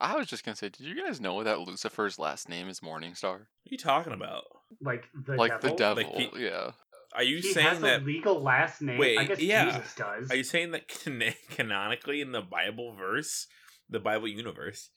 [0.00, 3.22] I was just gonna say, did you guys know that Lucifer's last name is Morningstar?
[3.22, 4.44] What are you talking about?
[4.80, 5.70] Like the like devil.
[5.70, 6.70] the devil, Like he- yeah.
[7.14, 8.02] Are you He saying has that?
[8.02, 8.98] a legal last name.
[8.98, 9.64] Wait, I guess yeah.
[9.64, 10.30] Jesus does.
[10.30, 13.46] Are you saying that can- canonically in the Bible verse,
[13.88, 14.90] the Bible universe,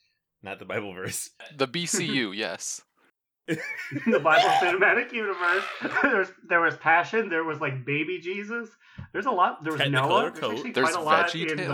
[0.43, 1.29] not the Bible verse?
[1.55, 2.81] The BCU, yes.
[3.47, 5.63] the Bible cinematic universe.
[6.03, 7.27] There's there was passion.
[7.29, 8.69] There was like baby Jesus.
[9.13, 9.63] There's a lot.
[9.63, 10.31] There was Technicolor Noah.
[10.31, 11.73] There's actually There's quite a lot Veggie in the.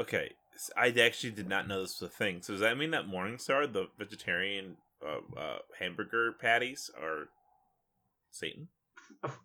[0.00, 0.34] Okay, s-
[0.76, 2.42] I actually did not know this was a thing.
[2.42, 7.28] So does that mean that Morningstar, the vegetarian uh, uh, hamburger patties, are
[8.30, 8.68] Satan?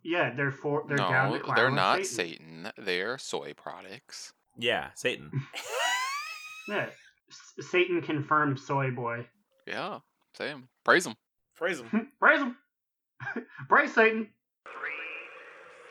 [0.02, 2.66] Yeah, they're for they're down to No, they're not Satan.
[2.66, 2.84] Satan.
[2.84, 4.32] They're soy products.
[4.58, 5.30] Yeah, Satan.
[6.68, 6.86] Yeah,
[7.30, 9.24] S- Satan confirmed soy boy.
[9.68, 10.00] Yeah,
[10.36, 10.68] same.
[10.84, 11.14] Praise them.
[11.54, 12.08] Praise him.
[12.20, 12.56] Praise him.
[13.68, 14.26] Praise Satan.
[14.64, 14.72] Three,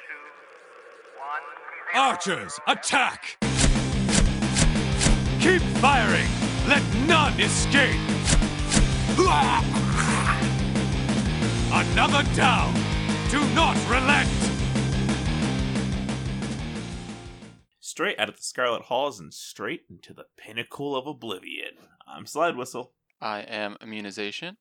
[0.05, 2.01] two, one.
[2.03, 3.37] Archers, attack!
[5.45, 6.27] Keep firing!
[6.67, 8.01] Let none escape!
[11.71, 12.73] Another down!
[13.29, 14.27] Do not relent!
[17.79, 21.75] Straight out of the Scarlet Halls and straight into the pinnacle of oblivion.
[22.07, 22.93] I'm Slide Whistle.
[23.21, 24.57] I am immunization.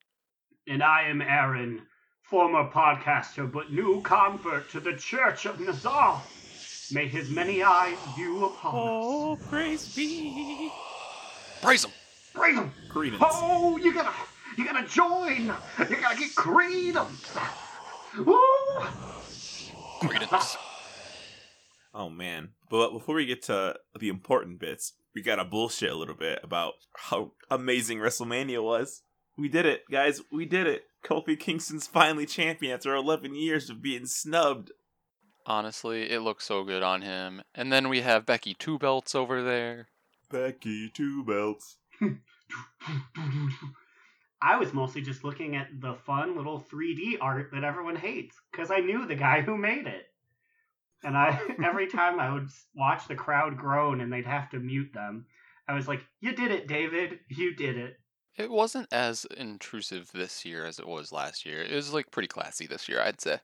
[0.66, 1.86] And I am Aaron,
[2.20, 6.22] former podcaster but new convert to the Church of Nazar.
[6.94, 10.70] May his many eyes view upon Oh, praise be.
[11.60, 11.90] Praise them.
[11.90, 12.30] us.
[12.32, 12.70] Praise him.
[12.88, 13.20] Credence.
[13.24, 14.12] Oh, you gotta,
[14.56, 15.46] you gotta join.
[15.90, 17.36] You gotta get credence.
[18.16, 18.38] Woo!
[20.02, 20.56] Credence.
[21.92, 22.50] Oh man.
[22.70, 26.74] But before we get to the important bits, we gotta bullshit a little bit about
[26.96, 29.02] how amazing WrestleMania was.
[29.36, 30.20] We did it, guys.
[30.30, 30.84] We did it.
[31.04, 34.70] Kofi Kingston's finally champion after 11 years of being snubbed.
[35.46, 37.42] Honestly, it looks so good on him.
[37.54, 39.88] And then we have Becky Two Belts over there.
[40.30, 41.76] Becky two belts.
[44.42, 48.70] I was mostly just looking at the fun little 3D art that everyone hates because
[48.70, 50.06] I knew the guy who made it.
[51.02, 54.92] And I every time I would watch the crowd groan and they'd have to mute
[54.92, 55.26] them,
[55.68, 57.20] I was like, "You did it, David.
[57.28, 58.00] You did it."
[58.36, 61.62] It wasn't as intrusive this year as it was last year.
[61.62, 63.38] It was like pretty classy this year, I'd say.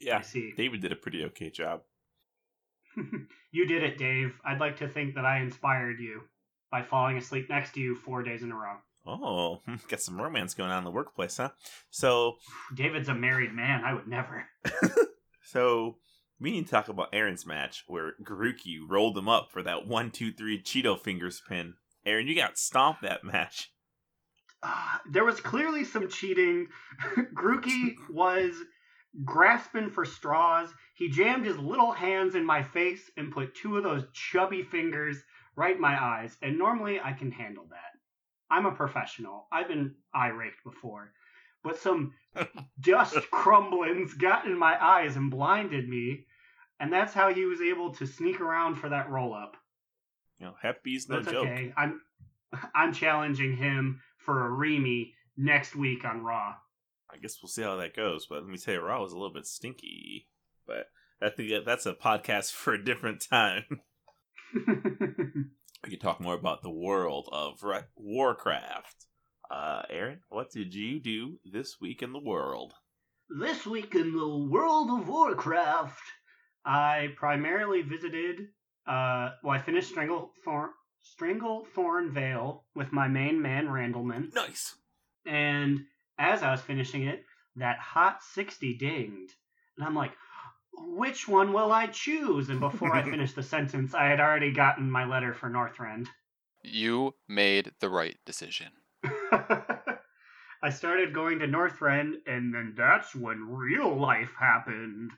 [0.00, 0.52] I Yeah, see.
[0.56, 1.82] David did a pretty okay job.
[3.52, 4.34] you did it, Dave.
[4.44, 6.22] I'd like to think that I inspired you
[6.70, 8.76] by falling asleep next to you four days in a row.
[9.06, 11.50] Oh, got some romance going on in the workplace, huh?
[11.90, 12.36] So,
[12.74, 13.82] David's a married man.
[13.84, 14.46] I would never.
[15.42, 15.96] so
[16.38, 20.10] we need to talk about Aaron's match where Garuki rolled him up for that one,
[20.10, 21.74] two, three Cheeto fingers pin.
[22.06, 23.72] Aaron, you got stomped that match.
[24.62, 26.68] Uh, there was clearly some cheating.
[27.34, 28.54] Grookey was
[29.24, 30.68] grasping for straws.
[30.94, 35.22] He jammed his little hands in my face and put two of those chubby fingers
[35.56, 36.36] right in my eyes.
[36.42, 37.98] And normally I can handle that.
[38.50, 39.46] I'm a professional.
[39.52, 41.12] I've been eye raked before.
[41.62, 42.14] But some
[42.80, 46.26] dust crumblings got in my eyes and blinded me.
[46.80, 49.56] And that's how he was able to sneak around for that roll up.
[50.38, 51.46] You know, Hep B's no That's joke.
[51.46, 51.72] okay.
[51.76, 52.00] I'm
[52.74, 56.54] I'm challenging him for a Remy next week on Raw.
[57.12, 58.26] I guess we'll see how that goes.
[58.28, 60.28] But let me tell you, Raw was a little bit stinky.
[60.66, 60.86] But
[61.20, 63.64] I think that's a podcast for a different time.
[64.66, 69.06] we could talk more about the world of Ra- Warcraft.
[69.50, 72.74] Uh, Aaron, what did you do this week in the world?
[73.38, 76.00] this week in the world of Warcraft,
[76.64, 78.40] I primarily visited.
[78.88, 80.70] Uh, well, I finished Stranglethorn,
[81.16, 84.74] Stranglethorn Vale with my main man Randleman, Nice.
[85.24, 85.78] and
[86.20, 87.24] as I was finishing it,
[87.56, 89.32] that hot sixty dinged,
[89.76, 90.12] and I'm like,
[90.74, 92.48] which one will I choose?
[92.48, 96.06] And before I finished the sentence, I had already gotten my letter for Northrend.
[96.62, 98.68] You made the right decision.
[100.62, 105.10] I started going to Northrend, and then that's when real life happened.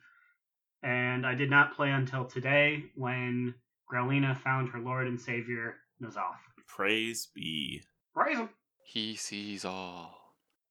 [0.85, 3.55] And I did not play until today when
[3.93, 6.39] Growlina found her Lord and Savior, N'Zoth.
[6.69, 7.83] Praise be.
[8.15, 8.51] Praise him!
[8.85, 10.22] He sees all.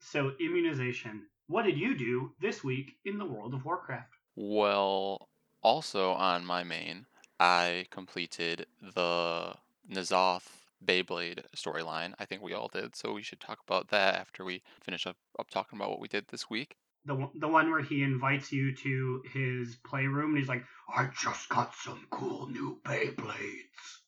[0.01, 1.27] So, immunization.
[1.48, 4.13] What did you do this week in the world of Warcraft?
[4.36, 5.30] Well,
[5.62, 7.06] also on my main,
[7.39, 9.53] I completed the
[9.89, 10.48] N'Zoth
[10.86, 12.13] Beyblade storyline.
[12.19, 15.18] I think we all did, so we should talk about that after we finish up,
[15.38, 16.75] up talking about what we did this week.
[17.06, 20.63] The, one- the one where he invites you to his playroom and he's like,
[20.94, 24.00] I just got some cool new Beyblades.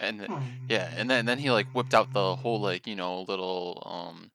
[0.00, 0.26] And
[0.68, 4.30] yeah, and then then he like whipped out the whole like you know little um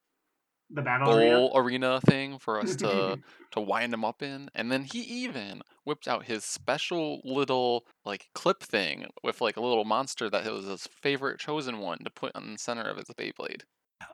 [0.74, 1.36] The battle arena.
[1.36, 3.20] bowl arena thing for us to
[3.52, 8.30] to wind him up in, and then he even whipped out his special little like
[8.34, 12.36] clip thing with like a little monster that was his favorite chosen one to put
[12.36, 13.64] on the center of his Beyblade.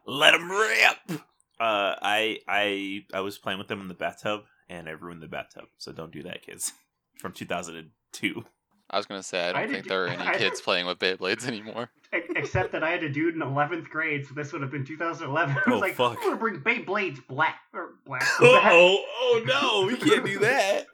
[0.06, 1.22] Let him rip.
[1.60, 5.28] Uh, I I I was playing with them in the bathtub, and I ruined the
[5.28, 5.66] bathtub.
[5.78, 6.74] So don't do that, kids.
[7.20, 8.46] From 2002.
[8.90, 10.86] I was gonna say I don't I think did- there are any I- kids playing
[10.86, 11.90] with Beyblades anymore.
[12.14, 15.56] Except that I had a dude in 11th grade, so this would have been 2011.
[15.58, 16.18] I oh, was Oh, like, fuck.
[16.22, 18.22] I'm gonna bring Beyblades black or black.
[18.40, 20.86] back." oh, oh no, we can't do that.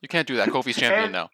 [0.00, 0.48] You can't do that.
[0.48, 1.30] Kofi's champion And- now.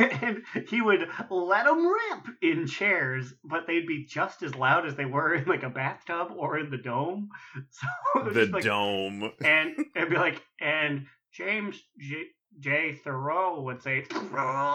[0.00, 4.96] and he would let them rip in chairs, but they'd be just as loud as
[4.96, 7.28] they were in like a bathtub or in the dome.
[7.70, 9.30] So the like, dome.
[9.44, 12.24] and it'd be like, and James J.
[12.58, 12.94] J.
[13.04, 14.74] Thoreau would say, Thoreau.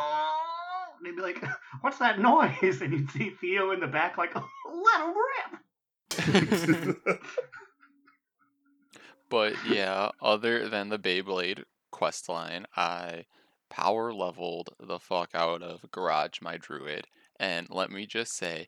[0.97, 1.43] And they'd be like,
[1.81, 5.13] "What's that noise?" And you'd see Theo in the back, like, "Let him
[7.05, 7.21] rip."
[9.29, 13.25] But yeah, other than the Beyblade quest line, I
[13.69, 17.07] power leveled the fuck out of Garage My Druid.
[17.39, 18.67] And let me just say,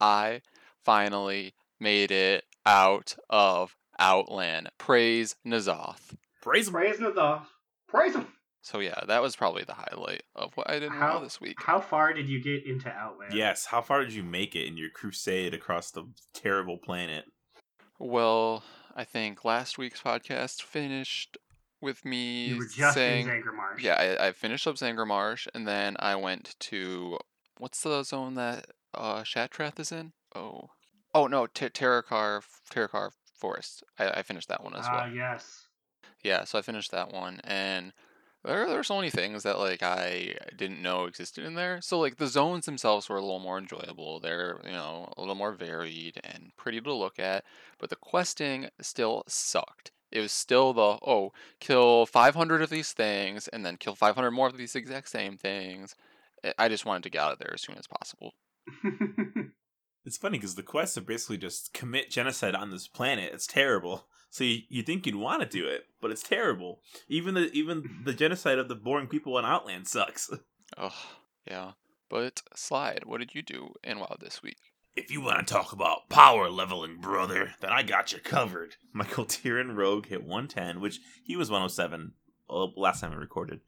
[0.00, 0.42] I
[0.84, 4.70] finally made it out of Outland.
[4.78, 6.16] Praise N'Zoth.
[6.40, 6.74] Praise him.
[6.74, 7.46] Praise N'Zoth.
[7.88, 8.26] praise him.
[8.60, 11.56] So yeah, that was probably the highlight of what I didn't How know this week.
[11.62, 13.32] How far did you get into Outland?
[13.34, 13.66] Yes.
[13.66, 17.24] How far did you make it in your crusade across the terrible planet?
[17.98, 18.62] Well,
[18.94, 21.38] I think last week's podcast finished
[21.80, 23.80] with me you were just saying in Zangarmarsh.
[23.80, 27.18] Yeah, I, I finished up Zangarmarsh, and then I went to
[27.58, 30.12] what's the zone that uh Shattrath is in?
[30.34, 30.70] Oh,
[31.14, 33.84] oh no, Ter- Terokkar Terokkar Forest.
[33.98, 35.14] I, I finished that one as Ah, well.
[35.14, 35.68] yes.
[36.24, 37.92] Yeah, so I finished that one, and
[38.44, 41.80] there were so many things that like I didn't know existed in there.
[41.80, 44.20] So like the zones themselves were a little more enjoyable.
[44.20, 47.44] They're you know a little more varied and pretty to look at,
[47.78, 49.90] but the questing still sucked.
[50.10, 54.46] It was still the oh kill 500 of these things and then kill 500 more
[54.46, 55.94] of these exact same things.
[56.56, 58.34] I just wanted to get out of there as soon as possible.
[60.08, 63.30] It's funny because the quests are basically just commit genocide on this planet.
[63.34, 64.06] It's terrible.
[64.30, 66.80] So you, you think you'd want to do it, but it's terrible.
[67.08, 70.30] Even the even the genocide of the boring people on Outland sucks.
[70.76, 70.92] Ugh,
[71.46, 71.72] yeah.
[72.10, 74.58] But slide, what did you do in WoW this week?
[74.96, 78.76] If you want to talk about power leveling, brother, then I got you covered.
[78.92, 82.12] Michael Tyrion Rogue hit 110, which he was 107
[82.50, 83.60] uh, last time I recorded.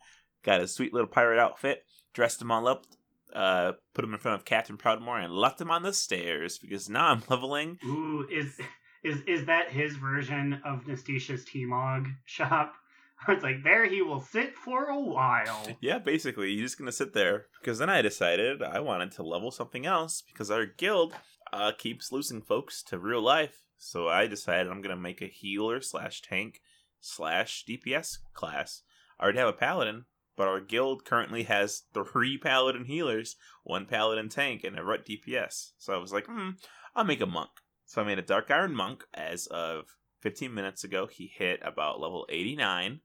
[0.43, 1.85] Got his sweet little pirate outfit,
[2.15, 2.87] dressed him all up,
[3.35, 6.89] uh, put him in front of Captain Proudmoore, and left him on the stairs because
[6.89, 7.79] now I'm leveling.
[7.85, 8.59] Ooh, is
[9.03, 12.75] is is that his version of Nastasia's T-Mog shop?
[13.29, 15.69] It's like there he will sit for a while.
[15.83, 19.51] Yeah, basically, you're just gonna sit there because then I decided I wanted to level
[19.51, 21.15] something else because our guild
[21.53, 23.67] uh, keeps losing folks to real life.
[23.77, 26.63] So I decided I'm gonna make a healer slash tank
[26.99, 28.85] slash DPS class.
[29.19, 34.31] I already have a paladin, but our guild currently has three paladin healers, one paladin
[34.31, 35.73] tank, and a ret DPS.
[35.77, 36.53] So I was like, hmm,
[36.97, 37.51] I'll make a monk.
[37.91, 41.09] So I made a dark iron monk as of 15 minutes ago.
[41.09, 43.01] He hit about level 89.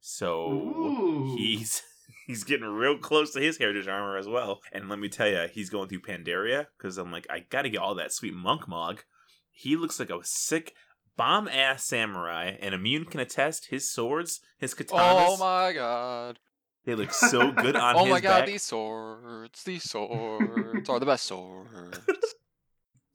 [0.00, 1.34] So Ooh.
[1.36, 1.82] he's
[2.26, 4.60] he's getting real close to his heritage armor as well.
[4.72, 7.82] And let me tell you, he's going through Pandaria because I'm like, I gotta get
[7.82, 9.02] all that sweet monk mog.
[9.50, 10.72] He looks like a sick
[11.18, 15.26] bomb ass samurai, and Immune can attest his swords, his katanas.
[15.28, 16.38] Oh my god.
[16.86, 18.00] They look so good on him.
[18.00, 18.46] oh his my god, back.
[18.46, 21.98] these swords, these swords are the best swords.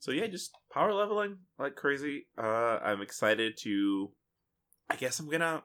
[0.02, 2.26] So yeah, just power leveling like crazy.
[2.36, 2.42] Uh,
[2.82, 4.10] I'm excited to.
[4.90, 5.62] I guess I'm gonna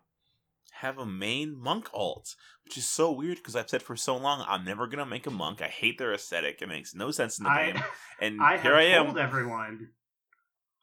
[0.74, 4.46] have a main monk alt, which is so weird because I've said for so long
[4.48, 5.60] I'm never gonna make a monk.
[5.64, 6.62] I hate their aesthetic.
[6.62, 7.78] It makes no sense in the game.
[7.78, 7.84] I
[8.24, 9.06] And I here I am.
[9.06, 9.88] told everyone.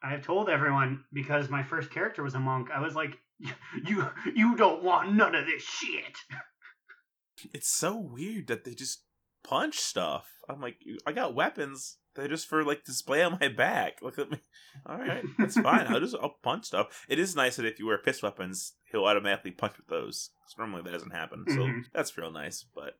[0.03, 2.67] I have told everyone because my first character was a monk.
[2.75, 3.15] I was like,
[3.87, 6.17] you you don't want none of this shit.
[7.53, 9.05] It's so weird that they just
[9.45, 10.27] punch stuff.
[10.49, 10.75] I'm like,
[11.07, 11.99] I got weapons.
[12.15, 14.01] They're just for like display on my back.
[14.01, 14.39] Look at me.
[14.85, 15.87] All right, that's fine.
[15.87, 17.05] I'll just I'll punch stuff.
[17.09, 20.29] It is nice that if you wear fist weapons, he'll automatically punch with those.
[20.43, 21.45] 'Cause normally that doesn't happen.
[21.47, 21.85] So Mhm.
[21.93, 22.63] that's real nice.
[22.63, 22.99] But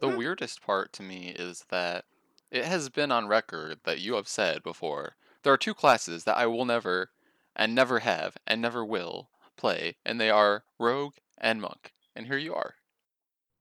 [0.00, 2.06] The weirdest part to me is that
[2.50, 6.36] it has been on record that you have said before there are two classes that
[6.36, 7.10] I will never
[7.54, 11.92] and never have and never will play, and they are rogue and monk.
[12.16, 12.74] And here you are.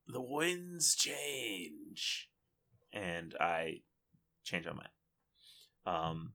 [0.08, 2.29] the winds change,
[2.91, 3.81] and I
[4.49, 4.89] change my mind.
[5.85, 6.33] Um,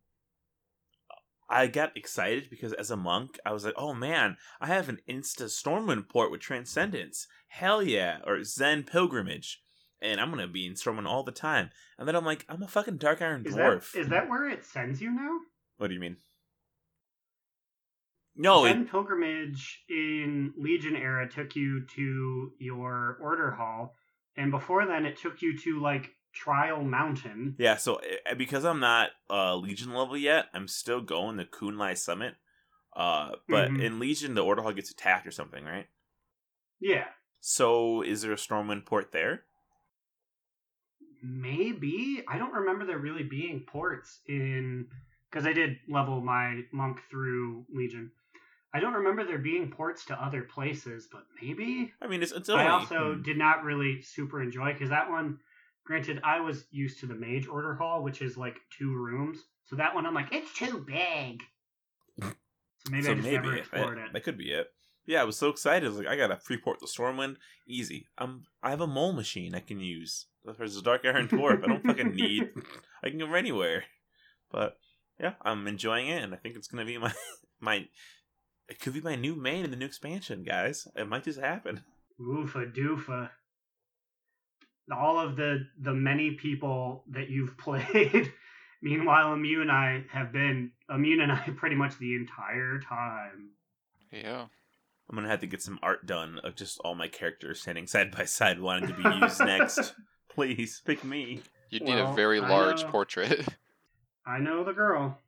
[1.48, 5.00] I got excited because as a monk, I was like, "Oh man, I have an
[5.08, 9.60] Insta Stormwind port with Transcendence, hell yeah!" Or Zen Pilgrimage,
[10.00, 11.70] and I'm gonna be in Stormwind all the time.
[11.98, 14.48] And then I'm like, "I'm a fucking Dark Iron Is Dwarf." that is that where
[14.48, 15.38] it sends you now?
[15.76, 16.16] what do you mean?
[18.36, 23.94] No, it, Zen pilgrimage in Legion era took you to your order hall,
[24.36, 27.56] and before then it took you to like Trial Mountain.
[27.58, 27.76] yeah.
[27.76, 28.00] So
[28.30, 32.34] uh, because I'm not uh, Legion level yet, I'm still going to Kun-Lai Summit.
[32.94, 33.82] Uh, but Mhm.
[33.82, 35.88] in Legion, the Order Hall gets attacked or something, right?
[36.80, 37.06] Yeah,
[37.40, 39.44] So is there a Stormwind port there?
[41.24, 44.86] maybe I don't remember there really being ports in
[45.30, 48.12] because I did level my monk through Legion.
[48.72, 51.92] I don't remember there being ports to other places, but maybe.
[52.02, 52.64] I mean, it's, it's only.
[52.64, 53.22] I also hmm.
[53.22, 55.38] did not really super enjoy because that one.
[55.84, 59.38] Granted, I was used to the Mage Order Hall, which is like two rooms.
[59.66, 61.42] So that one, I'm like, it's too big.
[62.20, 62.32] So
[62.90, 64.12] maybe I just never explored it.
[64.12, 64.68] that could be it.
[65.06, 65.86] Yeah, I was so excited.
[65.86, 67.36] I was like, I gotta free port to Stormwind,
[67.68, 68.06] easy.
[68.16, 70.26] I'm I have a mole machine I can use.
[70.44, 71.64] There's a Dark Iron Dwarf.
[71.64, 72.50] I don't fucking need.
[73.04, 73.84] I can go anywhere.
[74.50, 74.76] But
[75.20, 77.12] yeah, I'm enjoying it, and I think it's gonna be my
[77.60, 77.86] my.
[78.68, 80.88] It could be my new main in the new expansion, guys.
[80.96, 81.82] It might just happen.
[82.18, 83.28] Oofa doofa.
[84.92, 88.32] All of the the many people that you've played.
[88.82, 93.50] Meanwhile, Immune and I have been Immune and I pretty much the entire time.
[94.12, 94.46] Yeah.
[95.08, 98.10] I'm gonna have to get some art done of just all my characters standing side
[98.10, 99.94] by side, wanting to be used next.
[100.28, 101.42] Please pick me.
[101.70, 102.90] You'd need Well, a very large know.
[102.90, 103.46] portrait.
[104.26, 105.18] I know the girl.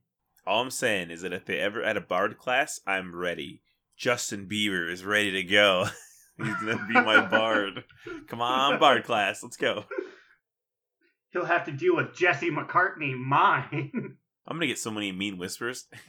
[0.47, 3.63] All I'm saying is that if they ever add a bard class, I'm ready.
[3.97, 5.87] Justin Bieber is ready to go.
[6.43, 7.85] He's gonna be my bard.
[8.29, 9.85] Come on, bard class, let's go.
[11.31, 13.91] He'll have to deal with Jesse McCartney, mine.
[14.47, 15.87] I'm gonna get so many mean whispers.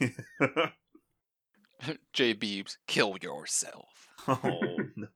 [2.12, 4.08] J Beebs, kill yourself.
[4.26, 5.08] oh, no.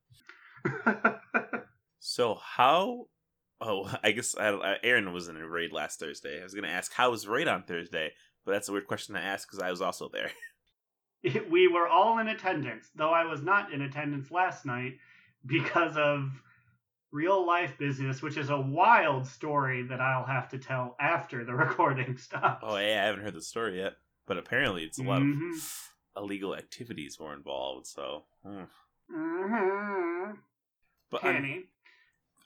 [2.04, 3.06] So how?
[3.60, 6.40] Oh, I guess I, I, Aaron was in a raid last Thursday.
[6.40, 8.12] I was gonna ask how was raid on Thursday,
[8.44, 10.30] but that's a weird question to ask because I was also there.
[11.50, 14.98] we were all in attendance, though I was not in attendance last night
[15.46, 16.30] because of
[17.10, 21.54] real life business, which is a wild story that I'll have to tell after the
[21.64, 22.64] recording stops.
[22.66, 23.94] Oh yeah, I haven't heard the story yet,
[24.26, 25.54] but apparently it's a lot Mhm.
[25.54, 27.86] of illegal activities were involved.
[27.86, 28.62] So, hmm.
[29.10, 30.38] Mhm.
[31.10, 31.64] but on,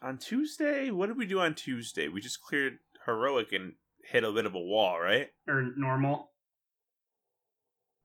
[0.02, 2.08] on Tuesday, what did we do on Tuesday?
[2.08, 5.30] We just cleared heroic and hit a bit of a wall, right?
[5.48, 6.30] Or normal.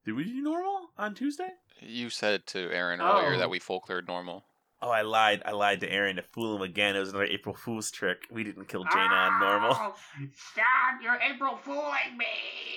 [0.06, 1.50] Did we do normal on Tuesday?
[1.80, 3.38] You said to Aaron earlier Oh.
[3.38, 4.46] that we full cleared normal.
[4.84, 5.44] Oh, I lied.
[5.46, 6.96] I lied to Aaron to fool him again.
[6.96, 8.26] It was another April Fool's trick.
[8.32, 9.72] We didn't kill Jaina on normal.
[9.80, 9.96] Oh,
[10.34, 11.02] Stop!
[11.04, 12.26] You're April fooling me.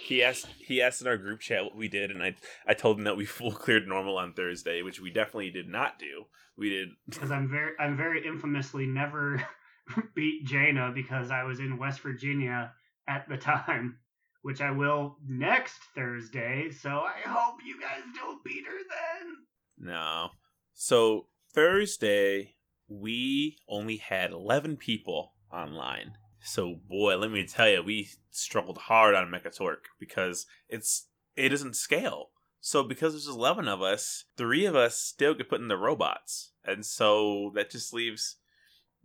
[0.05, 0.47] He asked.
[0.59, 2.35] He asked in our group chat what we did, and I
[2.67, 5.99] I told him that we full cleared normal on Thursday, which we definitely did not
[5.99, 6.27] do.
[6.59, 6.89] We did.
[7.09, 9.43] because I'm very I'm very infamously never
[10.15, 12.73] beat Jaina because I was in West Virginia
[13.09, 13.97] at the time,
[14.45, 16.71] which I will next Thursday.
[16.71, 19.37] So I hope you guys don't beat her then.
[19.79, 20.29] No.
[20.75, 26.19] So Thursday, we only had 11 people online.
[26.43, 31.75] So boy, let me tell you, we struggled hard on Mekkatorque because it's it doesn't
[31.75, 32.29] scale.
[32.61, 36.53] So because there's 11 of us, three of us still get put in the robots,
[36.63, 38.37] and so that just leaves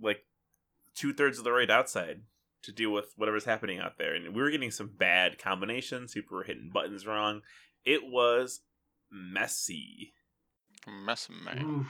[0.01, 0.25] like
[0.96, 2.24] two thirds of the raid outside
[2.63, 4.13] to deal with whatever's happening out there.
[4.13, 6.13] And we were getting some bad combinations.
[6.13, 7.42] People were hitting buttons wrong.
[7.86, 8.62] It was
[9.12, 10.13] messy.
[10.88, 11.63] Mess man.
[11.66, 11.88] Oof.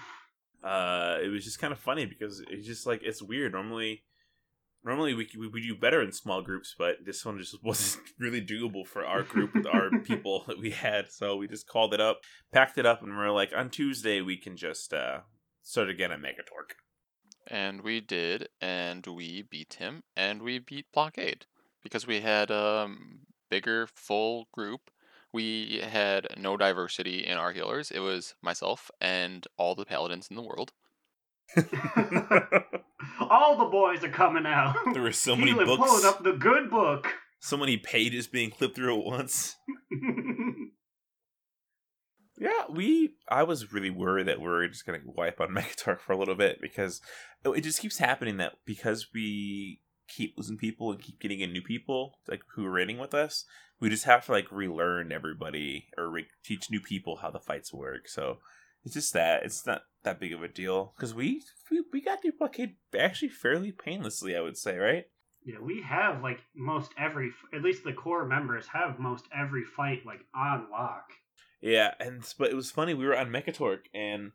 [0.64, 3.54] uh, it was just kind of funny because it's just like it's weird.
[3.54, 4.04] Normally,
[4.84, 8.42] normally we we, we do better in small groups, but this one just wasn't really
[8.42, 11.12] doable for our group with our people that we had.
[11.12, 12.22] So we just called it up,
[12.52, 15.20] packed it up, and we're like, on Tuesday we can just uh,
[15.62, 16.76] start again at Mekkatorque.
[17.50, 21.46] And we did, and we beat him, and we beat Blockade
[21.82, 24.92] because we had a um, bigger, full group.
[25.34, 27.92] We had no diversity in our healers.
[27.92, 30.72] It was myself and all the paladins in the world.
[33.20, 34.76] All the boys are coming out.
[34.94, 35.90] There were so many Keelan books.
[35.90, 37.08] pulling up the good book.
[37.40, 39.56] So many pages being clipped through at once.
[42.40, 43.16] Yeah, we.
[43.30, 46.36] I was really worried that we are just gonna wipe on Mekkatorque for a little
[46.36, 47.02] bit because
[47.46, 51.62] it just keeps happening that because we keep losing people and keep getting in new
[51.62, 53.46] people like who are raiding with us,
[53.80, 57.74] we just have to like relearn everybody or re- teach new people how the fights
[57.74, 58.08] work.
[58.08, 58.38] So
[58.84, 62.20] it's just that it's not that big of a deal because we, we we got
[62.38, 65.06] blockade actually fairly painlessly, I would say, right?
[65.46, 70.06] yeah, we have like most every, at least the core members have most every fight
[70.06, 71.06] like on lock.
[71.62, 72.94] Yeah, and but it was funny.
[72.94, 74.32] We were on Mekkatorque, and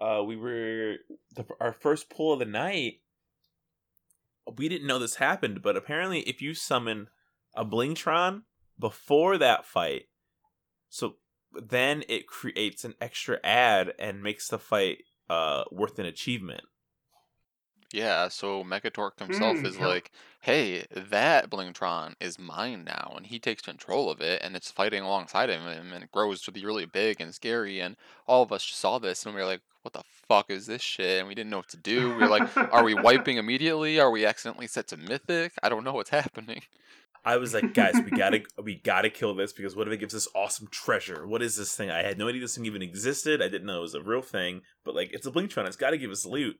[0.00, 0.96] uh, we were
[1.34, 3.00] the, our first pull of the night.
[4.56, 7.08] We didn't know this happened, but apparently, if you summon
[7.54, 8.42] a Blingtron
[8.78, 10.04] before that fight,
[10.90, 11.16] so
[11.52, 16.64] then it creates an extra ad and makes the fight uh worth an achievement.
[17.92, 19.88] Yeah, so Mekkatorque himself Hmm, is yep.
[19.88, 24.70] like, hey, that Blingtron is mine now, and he takes control of it, and it's
[24.70, 28.52] fighting alongside him, and it grows to be really big and scary, and all of
[28.52, 31.20] us saw this, and we were like, what the fuck is this shit?
[31.20, 32.08] And we didn't know what to do.
[32.08, 34.00] We were like, are we wiping immediately?
[34.00, 35.52] Are we accidentally set to Mythic?
[35.62, 36.62] I don't know what's happening.
[37.24, 40.14] I was like, guys, we gotta we gotta kill this because what if it gives
[40.14, 41.26] us awesome treasure?
[41.26, 41.90] What is this thing?
[41.90, 43.42] I had no idea this thing even existed.
[43.42, 45.98] I didn't know it was a real thing, but like it's a Blingtron, it's gotta
[45.98, 46.56] give us loot.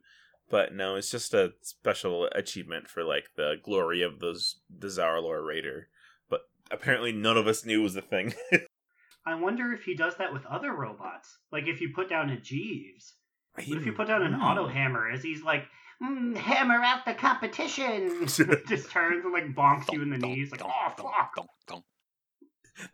[0.48, 5.44] But no, it's just a special achievement for like the glory of those the Zarlor
[5.44, 5.88] Raider.
[6.30, 8.34] But apparently none of us knew it was a thing.
[9.26, 11.38] I wonder if he does that with other robots.
[11.50, 13.14] Like if you put down a Jeeves.
[13.56, 15.64] What if you put down an auto hammer as he's like,
[16.02, 18.26] mm, hammer out the competition?
[18.26, 21.46] Just turns and like bonks you in the knees, like, oh fuck.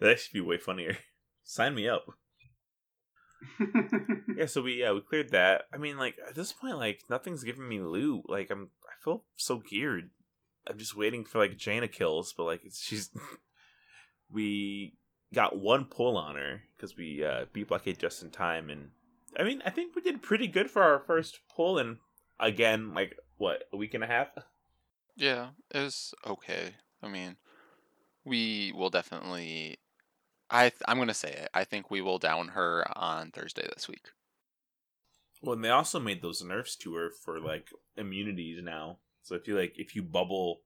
[0.00, 0.96] That should be way funnier.
[1.42, 2.06] Sign me up.
[4.36, 5.66] Yeah, so we yeah we cleared that.
[5.72, 8.28] I mean, like at this point, like nothing's giving me loot.
[8.28, 10.10] Like I'm I feel so geared.
[10.66, 13.10] I'm just waiting for like Jaina kills, but like she's
[14.32, 14.94] we
[15.34, 18.90] got one pull on her because we uh, beat Blockade just in time, and
[19.38, 21.98] I mean I think we did pretty good for our first pull, and
[22.40, 24.28] again like what a week and a half.
[25.16, 26.74] Yeah, it was okay.
[27.02, 27.36] I mean,
[28.24, 29.78] we will definitely.
[30.52, 31.48] I th- I'm gonna say it.
[31.54, 34.08] I think we will down her on Thursday this week.
[35.42, 38.98] Well, and they also made those nerfs to her for like immunities now.
[39.22, 40.60] So if you like, if you bubble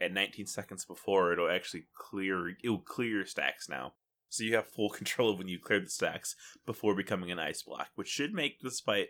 [0.00, 2.56] at 19 seconds before, it'll actually clear.
[2.62, 3.94] It'll clear your stacks now.
[4.28, 7.62] So you have full control of when you clear the stacks before becoming an ice
[7.62, 9.08] block, which should make this fight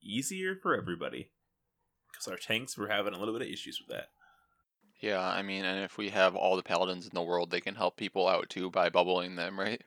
[0.00, 1.30] easier for everybody.
[2.10, 4.08] Because our tanks were having a little bit of issues with that.
[5.00, 7.76] Yeah, I mean, and if we have all the paladins in the world, they can
[7.76, 9.82] help people out too by bubbling them, right?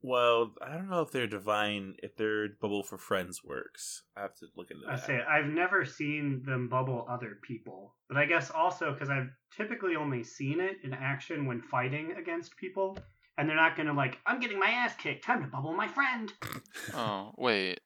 [0.00, 4.04] Well, I don't know if their divine, if their bubble for friends works.
[4.16, 4.92] I have to look into that.
[4.92, 9.30] I say I've never seen them bubble other people, but I guess also because I've
[9.56, 12.96] typically only seen it in action when fighting against people,
[13.36, 16.32] and they're not gonna like, I'm getting my ass kicked, time to bubble my friend.
[16.94, 17.80] Oh wait,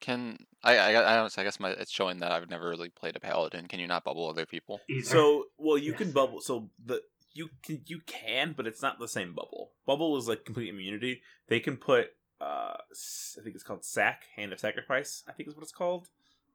[0.00, 0.76] can I?
[0.76, 1.38] I, I don't.
[1.38, 3.66] I guess my it's showing that I've never really played a paladin.
[3.66, 4.80] Can you not bubble other people?
[4.88, 5.06] Either.
[5.06, 6.40] So, well, you can bubble.
[6.40, 7.00] So the
[7.34, 9.72] you can you can, but it's not the same bubble.
[9.86, 11.22] Bubble is like complete immunity.
[11.48, 12.08] They can put,
[12.40, 15.22] uh, I think it's called sack, hand of sacrifice.
[15.28, 16.08] I think is what it's called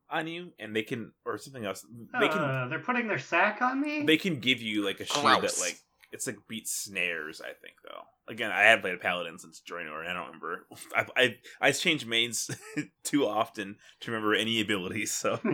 [0.09, 1.85] on you, and they can or something else.
[2.19, 4.03] They can Uh, they're putting their sack on me.
[4.03, 5.55] they can give you like a shield Gross.
[5.55, 5.77] that like
[6.11, 7.41] it's like beat snares.
[7.41, 8.03] I think though.
[8.27, 10.05] Again, I haven't played a paladin since Draenor.
[10.07, 10.67] I don't remember.
[10.95, 12.51] I I I change mains
[13.03, 15.13] too often to remember any abilities.
[15.13, 15.39] So.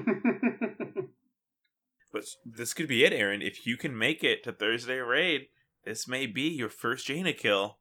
[2.14, 3.42] But this could be it, Aaron.
[3.42, 5.48] If you can make it to Thursday raid,
[5.84, 7.80] this may be your first Jaina kill.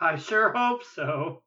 [0.00, 1.42] I sure hope so.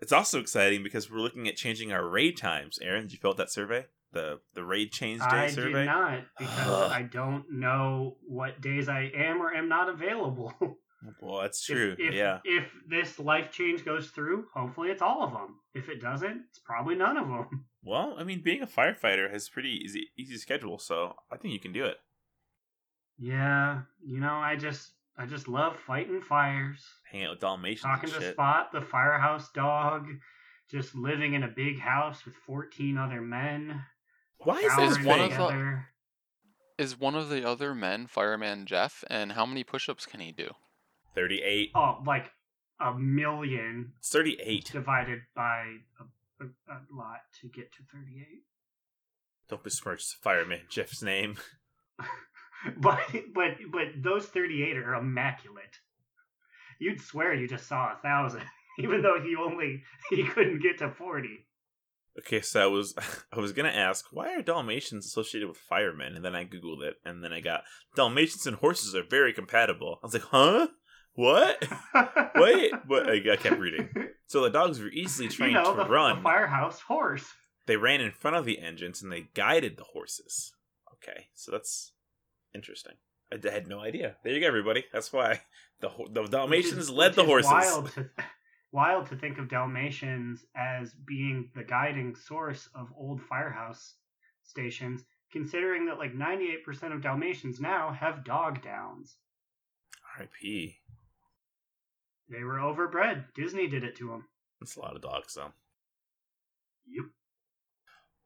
[0.00, 2.78] it's also exciting because we're looking at changing our raid times.
[2.82, 3.86] Aaron, did you fill out that survey?
[4.16, 5.80] The the raid change day I survey?
[5.80, 10.52] did not because I don't know what days I am or am not available.
[11.20, 11.94] Well, that's true.
[11.98, 12.40] If, yeah.
[12.42, 15.60] If this life change goes through, hopefully it's all of them.
[15.72, 17.66] If it doesn't, it's probably none of them.
[17.84, 21.60] Well, I mean, being a firefighter has pretty easy easy schedule, so I think you
[21.60, 21.98] can do it.
[23.18, 28.10] Yeah, you know, I just I just love fighting fires, Hang out with Dalmatians talking
[28.10, 28.34] and to shit.
[28.34, 30.08] Spot, the firehouse dog,
[30.68, 33.84] just living in a big house with fourteen other men.
[34.38, 35.84] Why is showering this one of the-
[36.78, 39.02] Is one of the other men Fireman Jeff?
[39.08, 40.50] And how many push-ups can he do?
[41.14, 41.70] 38.
[41.74, 42.30] Oh, like
[42.80, 44.70] a million It's 38.
[44.72, 48.42] divided by a, a, a lot to get to thirty-eight.
[49.48, 51.36] Don't besmirch fireman Jeff's name.
[52.76, 53.00] but
[53.32, 55.78] but but those 38 are immaculate
[56.78, 58.42] you'd swear you just saw a thousand
[58.78, 61.46] even though he only he couldn't get to 40
[62.18, 62.94] Okay, so I was
[63.32, 66.94] I was gonna ask why are Dalmatians associated with firemen, and then I googled it,
[67.04, 67.62] and then I got
[67.94, 69.98] Dalmatians and horses are very compatible.
[70.02, 70.68] I was like, huh?
[71.14, 71.66] What?
[72.36, 73.88] Wait, but I, I kept reading.
[74.26, 76.16] So the dogs were easily you trained know to the, run.
[76.16, 77.24] the firehouse horse
[77.66, 80.52] They ran in front of the engines and they guided the horses.
[80.94, 81.92] Okay, so that's
[82.54, 82.94] interesting.
[83.32, 84.16] I had no idea.
[84.22, 84.84] There you go, everybody.
[84.92, 85.40] That's why
[85.80, 87.50] the the Dalmatians is- led the horses.
[87.50, 88.10] wild to,
[88.76, 93.94] wild to think of dalmatians as being the guiding source of old firehouse
[94.44, 99.16] stations considering that like 98% of dalmatians now have dog downs
[100.18, 100.76] R.I.P.
[102.30, 104.24] they were overbred disney did it to them
[104.60, 105.52] That's a lot of dogs, though.
[106.86, 107.06] yep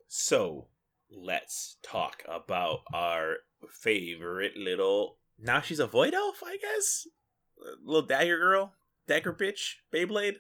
[0.09, 0.67] So
[1.09, 3.37] let's talk about our
[3.69, 5.19] favorite little.
[5.39, 7.07] Now she's a void elf, I guess.
[7.85, 8.73] little dagger girl,
[9.11, 10.37] dagger bitch, Beyblade.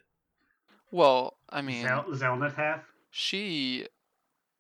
[0.93, 2.83] Well, I mean, Zel- Zelnatheth.
[3.11, 3.87] she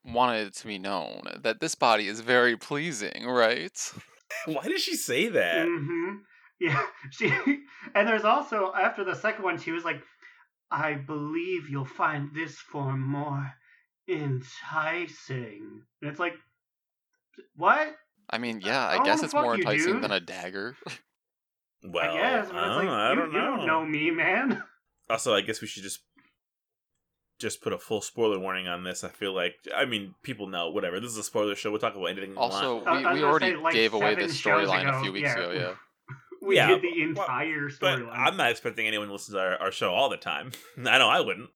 [0.04, 3.92] wanted it to be known that this body is very pleasing, right?
[4.46, 5.66] Why did she say that?
[5.66, 6.16] Mm-hmm.
[6.60, 7.32] Yeah, she.
[7.94, 10.02] And there's also after the second one, she was like,
[10.70, 13.52] "I believe you'll find this form more
[14.08, 16.34] enticing." And it's like,
[17.54, 17.94] what?
[18.28, 20.76] I mean, yeah, I I guess it's more fuck you, enticing than a dagger.
[21.82, 23.38] Well, I guess, but it's like, uh, I you, don't know.
[23.38, 23.56] you know.
[23.56, 24.62] don't know me, man.
[25.10, 25.98] Also, I guess we should just
[27.40, 29.02] just put a full spoiler warning on this.
[29.02, 30.70] I feel like, I mean, people know.
[30.70, 31.00] Whatever.
[31.00, 31.70] This is a spoiler show.
[31.72, 32.30] We'll talk about anything.
[32.30, 32.86] we Also, want.
[32.86, 35.38] I- we, we already say, like, gave away the storyline a few weeks yeah.
[35.42, 35.74] ago, yeah.
[36.46, 38.12] We Yeah, did the entire storyline.
[38.12, 40.52] I'm not expecting anyone to listen to our, our show all the time.
[40.78, 41.50] I know I wouldn't.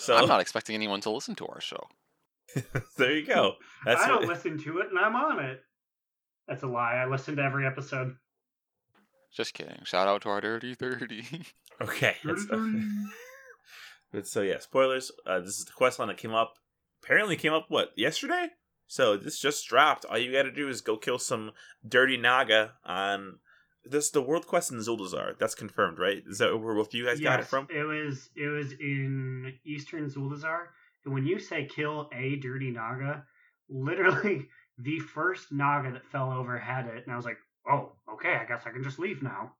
[0.00, 1.86] So I'm not expecting anyone to listen to our show.
[2.98, 3.54] there you go.
[3.86, 5.60] That's I don't what- listen to it, and I'm on it.
[6.46, 6.96] That's a lie.
[6.96, 8.16] I listen to every episode.
[9.32, 9.80] Just kidding.
[9.84, 11.24] Shout out to our Dirty 30.
[11.80, 12.16] Okay.
[12.24, 12.44] that's-
[14.12, 15.12] but so yeah, spoilers.
[15.24, 16.54] Uh, this is the quest line that came up.
[17.04, 18.48] Apparently came up what yesterday.
[18.88, 20.04] So this just dropped.
[20.06, 21.52] All you got to do is go kill some
[21.86, 23.38] dirty Naga on
[23.84, 24.10] this.
[24.10, 25.38] The world quest in Zuldazar.
[25.38, 26.22] That's confirmed, right?
[26.26, 27.68] Is that where both you guys got it from?
[27.70, 30.66] It was it was in Eastern Zuldazar.
[31.04, 33.24] And when you say kill a dirty Naga,
[33.68, 38.34] literally the first Naga that fell over had it, and I was like, oh, okay,
[38.36, 39.52] I guess I can just leave now.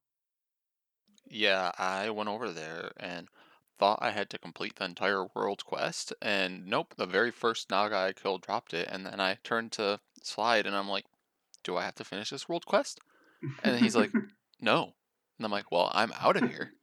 [1.31, 3.29] yeah, I went over there and
[3.79, 7.97] thought I had to complete the entire world quest, and nope, the very first Naga
[7.97, 11.05] I killed dropped it, and then I turned to Slide and I'm like,
[11.63, 13.01] do I have to finish this world quest?
[13.63, 14.11] And he's like,
[14.61, 14.95] no.
[15.39, 16.73] And I'm like, well, I'm out of here.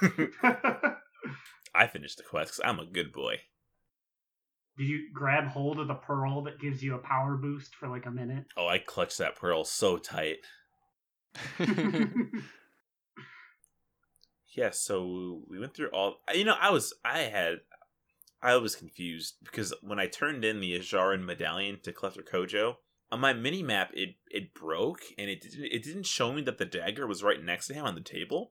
[1.74, 3.40] I finished the quest because I'm a good boy.
[4.78, 8.06] Did you grab hold of the pearl that gives you a power boost for like
[8.06, 8.46] a minute?
[8.56, 10.38] Oh, I clutched that pearl so tight.
[14.58, 16.20] Yeah, so we went through all.
[16.34, 17.58] You know, I was, I had,
[18.42, 22.74] I was confused because when I turned in the Ajaran medallion to Collector Kojo
[23.12, 26.58] on my mini map, it it broke and it didn't it didn't show me that
[26.58, 28.50] the dagger was right next to him on the table.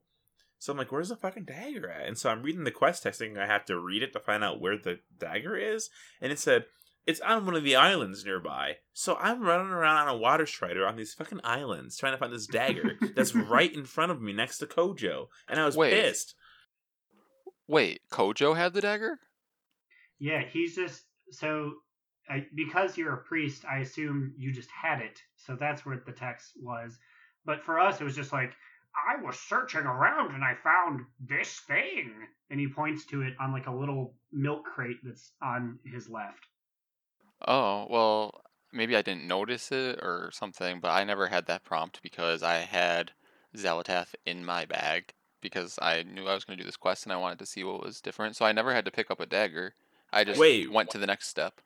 [0.59, 3.19] So I'm like, "Where's the fucking dagger at?" And so I'm reading the quest text,
[3.19, 5.89] thinking I have to read it to find out where the dagger is,
[6.21, 6.65] and it said
[7.05, 8.77] it's on one of the islands nearby.
[8.93, 12.33] So I'm running around on a water strider on these fucking islands trying to find
[12.33, 15.93] this dagger that's right in front of me next to Kojo, and I was Wait.
[15.93, 16.35] pissed.
[17.67, 19.19] Wait, Kojo had the dagger?
[20.19, 21.73] Yeah, he's just so
[22.29, 23.63] I, because you're a priest.
[23.69, 26.97] I assume you just had it, so that's where the text was.
[27.45, 28.53] But for us, it was just like
[28.97, 32.11] I was searching around and I found this thing,
[32.49, 36.47] and he points to it on like a little milk crate that's on his left.
[37.47, 38.41] Oh, well,
[38.73, 42.55] maybe I didn't notice it or something, but I never had that prompt because I
[42.57, 43.11] had
[43.55, 47.13] Xal'atath in my bag because I knew I was going to do this quest and
[47.13, 48.35] I wanted to see what was different.
[48.35, 49.75] So I never had to pick up a dagger.
[50.11, 51.61] I just Wait, went to the next step.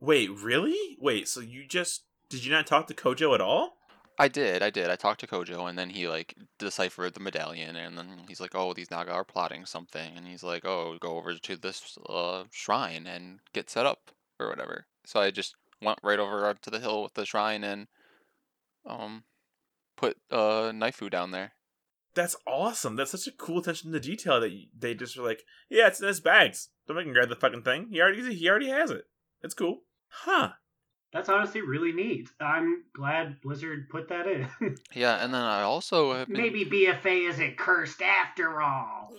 [0.00, 0.96] Wait, really?
[1.00, 3.77] Wait, so you just did you not talk to Kojo at all?
[4.18, 4.90] I did, I did.
[4.90, 8.54] I talked to Kojo and then he like deciphered the medallion and then he's like,
[8.54, 12.44] "Oh, these Naga are plotting something." And he's like, "Oh, go over to this uh,
[12.50, 16.80] shrine and get set up or whatever." So I just went right over to the
[16.80, 17.86] hill with the shrine and
[18.84, 19.22] um
[19.96, 21.52] put uh Naifu down there.
[22.14, 22.96] That's awesome.
[22.96, 26.08] That's such a cool attention to detail that they just were like, yeah, it's in
[26.08, 26.70] his bags.
[26.88, 27.88] Don't make him grab the fucking thing.
[27.90, 29.04] He already he already has it.
[29.42, 29.82] It's cool.
[30.08, 30.52] Huh.
[31.12, 32.28] That's honestly really neat.
[32.38, 34.48] I'm glad Blizzard put that in.
[34.94, 39.12] Yeah, and then I also have been Maybe BFA isn't cursed after all.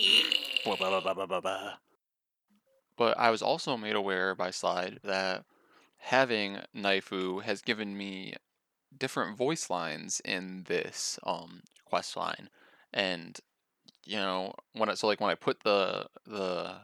[2.98, 5.46] But I was also made aware by Slide that
[5.98, 8.34] having Naifu has given me
[8.96, 12.50] different voice lines in this um quest line.
[12.94, 13.40] And
[14.06, 16.76] you know, when I so like when I put the the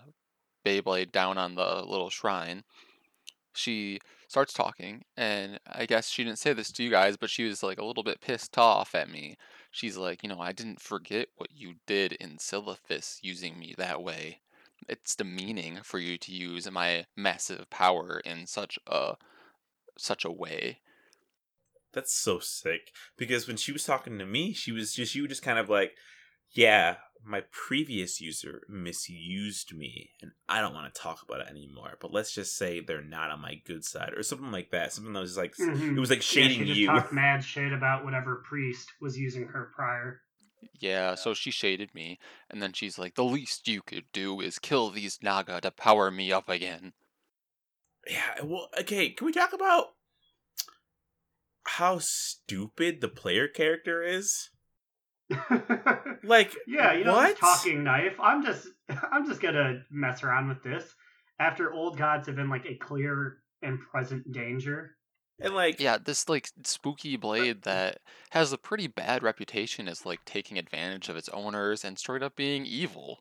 [0.66, 2.64] Beyblade down on the little shrine,
[3.56, 7.46] she starts talking and I guess she didn't say this to you guys, but she
[7.46, 9.38] was like a little bit pissed off at me.
[9.72, 14.02] She's like, you know, I didn't forget what you did in Silithus using me that
[14.02, 14.40] way.
[14.88, 19.16] It's demeaning for you to use my massive power in such a
[19.98, 20.80] such a way.
[21.94, 22.92] That's so sick.
[23.18, 25.94] Because when she was talking to me, she was just you just kind of like,
[26.52, 31.98] yeah, my previous user misused me, and I don't want to talk about it anymore.
[32.00, 34.94] But let's just say they're not on my good side, or something like that.
[34.94, 35.98] Something that was like Mhm.
[35.98, 36.86] it was like Yeah, shading she just you.
[36.86, 40.22] talked mad shit about whatever priest was using her prior.
[40.80, 44.60] Yeah, so she shaded me, and then she's like, the least you could do is
[44.60, 46.94] kill these Naga to power me up again.
[48.08, 49.96] Yeah, well, okay, can we talk about
[51.68, 54.50] how stupid the player character is?
[56.26, 57.32] Like, yeah, you know, what?
[57.32, 58.16] this talking knife.
[58.20, 58.68] I'm just,
[59.12, 60.94] I'm just gonna mess around with this
[61.40, 64.96] after old gods have been like a clear and present danger.
[65.40, 67.64] And like, Yeah, this like spooky uh, blade mm.
[67.64, 68.00] that
[68.32, 72.36] has a pretty bad reputation as like taking advantage of its owners and straight up
[72.36, 73.20] being evil.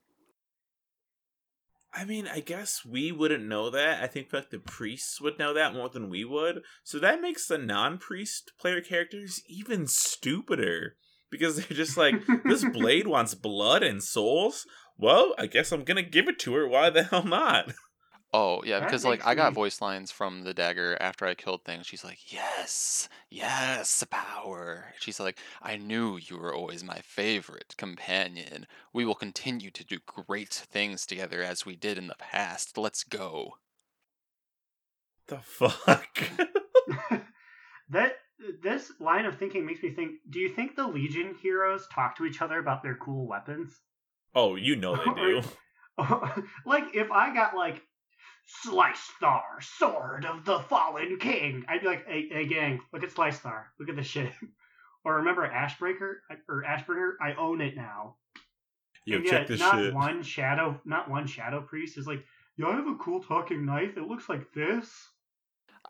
[1.96, 4.02] I mean, I guess we wouldn't know that.
[4.02, 6.62] I think like the priests would know that more than we would.
[6.82, 10.96] So that makes the non-priest player characters even stupider
[11.30, 14.66] because they're just like, this blade wants blood and souls.
[14.98, 16.68] Well, I guess I'm gonna give it to her.
[16.68, 17.72] Why the hell not?
[18.36, 21.24] Oh, yeah, That because like makes I got me- voice lines from the dagger after
[21.24, 21.86] I killed things.
[21.86, 28.66] She's like, "Yes, yes, power." She's like, "I knew you were always my favorite companion.
[28.92, 32.76] We will continue to do great things together as we did in the past.
[32.76, 33.52] Let's go."
[35.28, 36.18] The fuck?
[37.90, 38.16] that
[38.62, 40.12] this line of thinking makes me think.
[40.30, 43.80] Do you think the Legion heroes talk to each other about their cool weapons?
[44.34, 45.42] oh, you know they do.
[46.66, 47.82] like if I got like
[48.46, 53.12] Slice Star, Sword of the Fallen King, I'd be like, hey, hey gang, look at
[53.12, 54.32] Slice Star, look at this shit.
[55.04, 56.16] or remember Ashbreaker
[56.48, 57.12] or Ashbringer?
[57.20, 58.16] I own it now.
[59.04, 59.94] Yo, And check yet this not shit.
[59.94, 62.24] one shadow, not one shadow priest is like,
[62.56, 63.96] yeah, I have a cool talking knife.
[63.96, 64.90] It looks like this.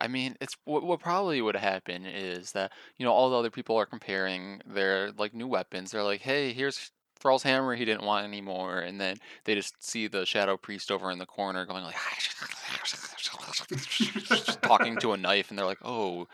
[0.01, 3.51] I mean, it's what what probably would happen is that you know all the other
[3.51, 5.91] people are comparing their like new weapons.
[5.91, 7.75] They're like, "Hey, here's Thrall's hammer.
[7.75, 11.27] He didn't want anymore," and then they just see the shadow priest over in the
[11.27, 11.95] corner going like,
[14.63, 16.29] talking to a knife, and they're like, "Oh,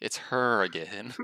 [0.00, 1.14] it's her again."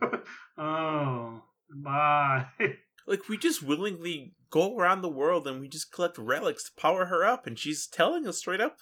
[0.58, 2.46] oh, bye.
[3.08, 7.06] Like we just willingly go around the world and we just collect relics to power
[7.06, 8.78] her up, and she's telling us straight up,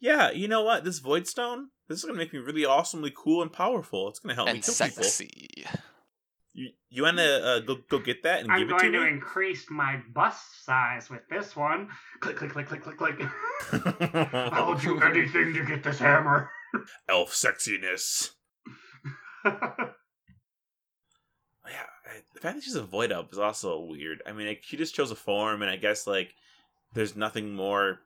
[0.00, 0.84] "Yeah, you know what?
[0.84, 4.08] This void stone, this is gonna make me really awesomely cool and powerful.
[4.08, 5.02] It's gonna help me and kill people.
[5.04, 5.66] sexy.
[6.52, 9.06] You you wanna uh, go go get that and I'm give it going to to
[9.06, 11.88] increase my bust size with this one.
[12.20, 13.20] Click, click, click, click, click, click.
[14.34, 16.50] I'll do anything to get this hammer.
[17.08, 18.30] Elf sexiness.
[21.68, 21.82] Yeah,
[22.34, 24.22] the fact that she's a void elf is also weird.
[24.26, 26.34] I mean, like, she just chose a form, and I guess like
[26.94, 28.00] there's nothing more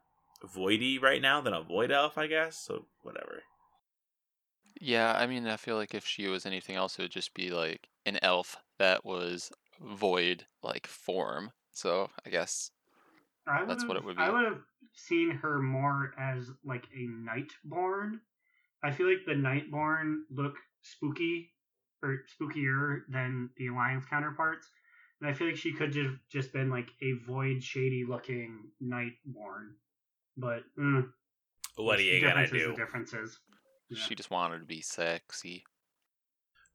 [0.46, 2.16] voidy right now than a void elf.
[2.18, 2.86] I guess so.
[3.02, 3.42] Whatever.
[4.80, 7.50] Yeah, I mean, I feel like if she was anything else, it would just be
[7.50, 9.50] like an elf that was
[9.80, 11.52] void like form.
[11.72, 12.70] So I guess
[13.46, 14.62] I That's what it would've- would I would have
[14.94, 18.20] seen her more as like a Nightborne.
[18.82, 21.52] I feel like the Nightborne look spooky
[22.02, 24.70] or spookier than the Alliance counterparts.
[25.20, 29.74] And I feel like she could have just been like a void, shady looking Nightborne.
[30.40, 31.04] But mm,
[31.76, 32.72] What are you gonna do?
[32.72, 33.38] are differences.
[33.88, 33.98] Yeah.
[33.98, 35.64] she just wanted to be sexy.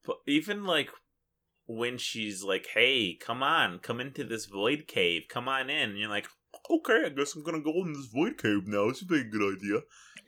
[0.05, 0.89] But even like
[1.67, 5.97] when she's like, "Hey, come on, come into this void cave, come on in," and
[5.99, 6.27] you're like,
[6.69, 8.89] "Okay, I guess I'm gonna go in this void cave now.
[8.89, 9.81] It's a very good idea."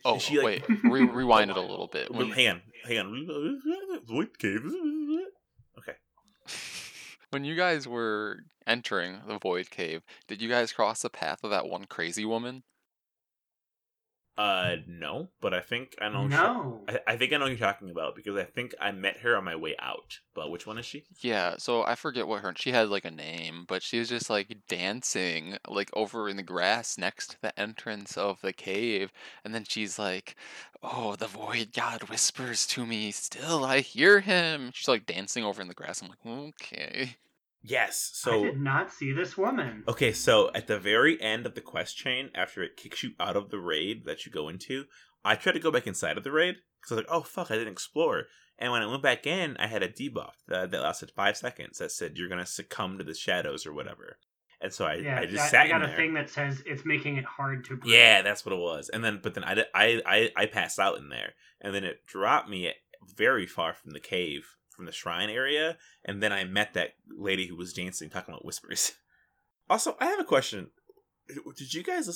[0.06, 2.10] Oh, she, like- wait, re- rewind it a little bit.
[2.10, 3.62] Well, When, hang on, hang on.
[4.08, 4.62] Void cave.
[5.80, 5.98] Okay.
[7.32, 11.50] when you guys were entering the void cave, did you guys cross the path of
[11.52, 12.64] that one crazy woman?
[14.38, 16.28] Uh, no, but I think I know.
[16.28, 16.82] No.
[16.88, 19.36] I, I think I know what you're talking about because I think I met her
[19.36, 20.20] on my way out.
[20.36, 21.06] But which one is she?
[21.22, 24.30] Yeah, so I forget what her she had like a name, but she was just
[24.30, 29.12] like dancing like over in the grass next to the entrance of the cave,
[29.44, 30.36] and then she's like,
[30.84, 35.64] "Oh, the void god whispers to me, still I hear him." She's like dancing over
[35.64, 36.04] in the grass.
[36.04, 37.16] I'm like, "Okay."
[37.68, 38.12] Yes.
[38.14, 39.84] So I did not see this woman.
[39.88, 43.36] Okay, so at the very end of the quest chain, after it kicks you out
[43.36, 44.86] of the raid that you go into,
[45.26, 47.52] I tried to go back inside of the raid because I was like, "Oh fuck,
[47.52, 48.24] I didn't explore."
[48.60, 51.78] And when I went back in, I had a debuff that, that lasted five seconds
[51.78, 54.18] that said you're gonna succumb to the shadows or whatever.
[54.60, 55.96] And so I, yeah, I just that- sat I got a there.
[55.96, 57.94] thing that says it's making it hard to breathe.
[57.94, 58.90] Yeah, that's what it was.
[58.90, 62.08] And then, but then I, I, I, I passed out in there, and then it
[62.08, 62.74] dropped me
[63.16, 67.48] very far from the cave, from the shrine area, and then I met that lady
[67.48, 68.94] who was dancing, talking about whispers.
[69.70, 70.70] Also, I have a question.
[71.58, 72.08] Did you guys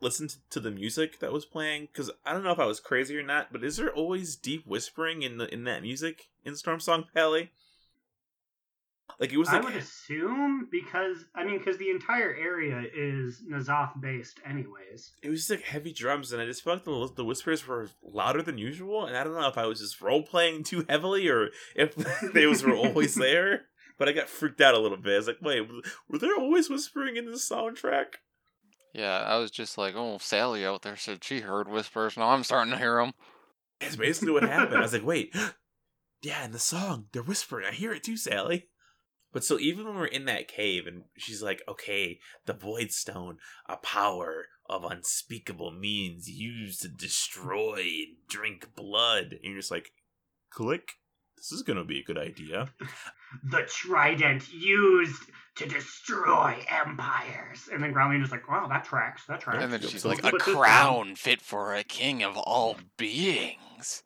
[0.00, 1.88] listen to- the music that was playing?
[1.92, 4.64] Because I don't know if I was crazy or not, but is there always deep
[4.64, 7.50] whispering in the in that music in Stormsong Valley?
[9.18, 14.00] Like it was I would assume because I mean because the entire area is N'Zoth
[14.00, 15.12] based anyways.
[15.22, 17.88] it was just like heavy drums, and I just felt like the, the whispers were
[18.02, 19.06] louder than usual.
[19.06, 21.94] And I don't know if I was just role playing too heavily or if
[22.34, 23.62] they was were always there.
[23.98, 25.12] But I got freaked out a little bit.
[25.12, 25.68] I was like, wait,
[26.08, 28.14] were there always whispering in the soundtrack?
[28.94, 32.16] Yeah, I was just like, "Oh, Sally out there said she heard whispers.
[32.16, 33.12] Now I'm starting to hear them."
[33.80, 34.78] It's basically what happened.
[34.78, 35.34] I was like, wait,
[36.22, 37.66] yeah, in the song they're whispering.
[37.66, 38.68] I hear it too, Sally.
[39.32, 43.38] But so even when we're in that cave and she's like, okay, the Void Stone,
[43.68, 49.32] a power of unspeakable means used to destroy and drink blood.
[49.32, 49.92] And you're just like,
[50.50, 50.94] click.
[51.36, 52.68] This is gonna be a good idea.
[53.44, 55.22] The trident used
[55.54, 57.68] to destroy empires.
[57.72, 59.24] And then Growlithe is like, wow, that tracks.
[59.26, 59.62] That tracks.
[59.62, 62.76] And then she's like, a put this down." crown fit for a king of all
[62.96, 64.02] beings.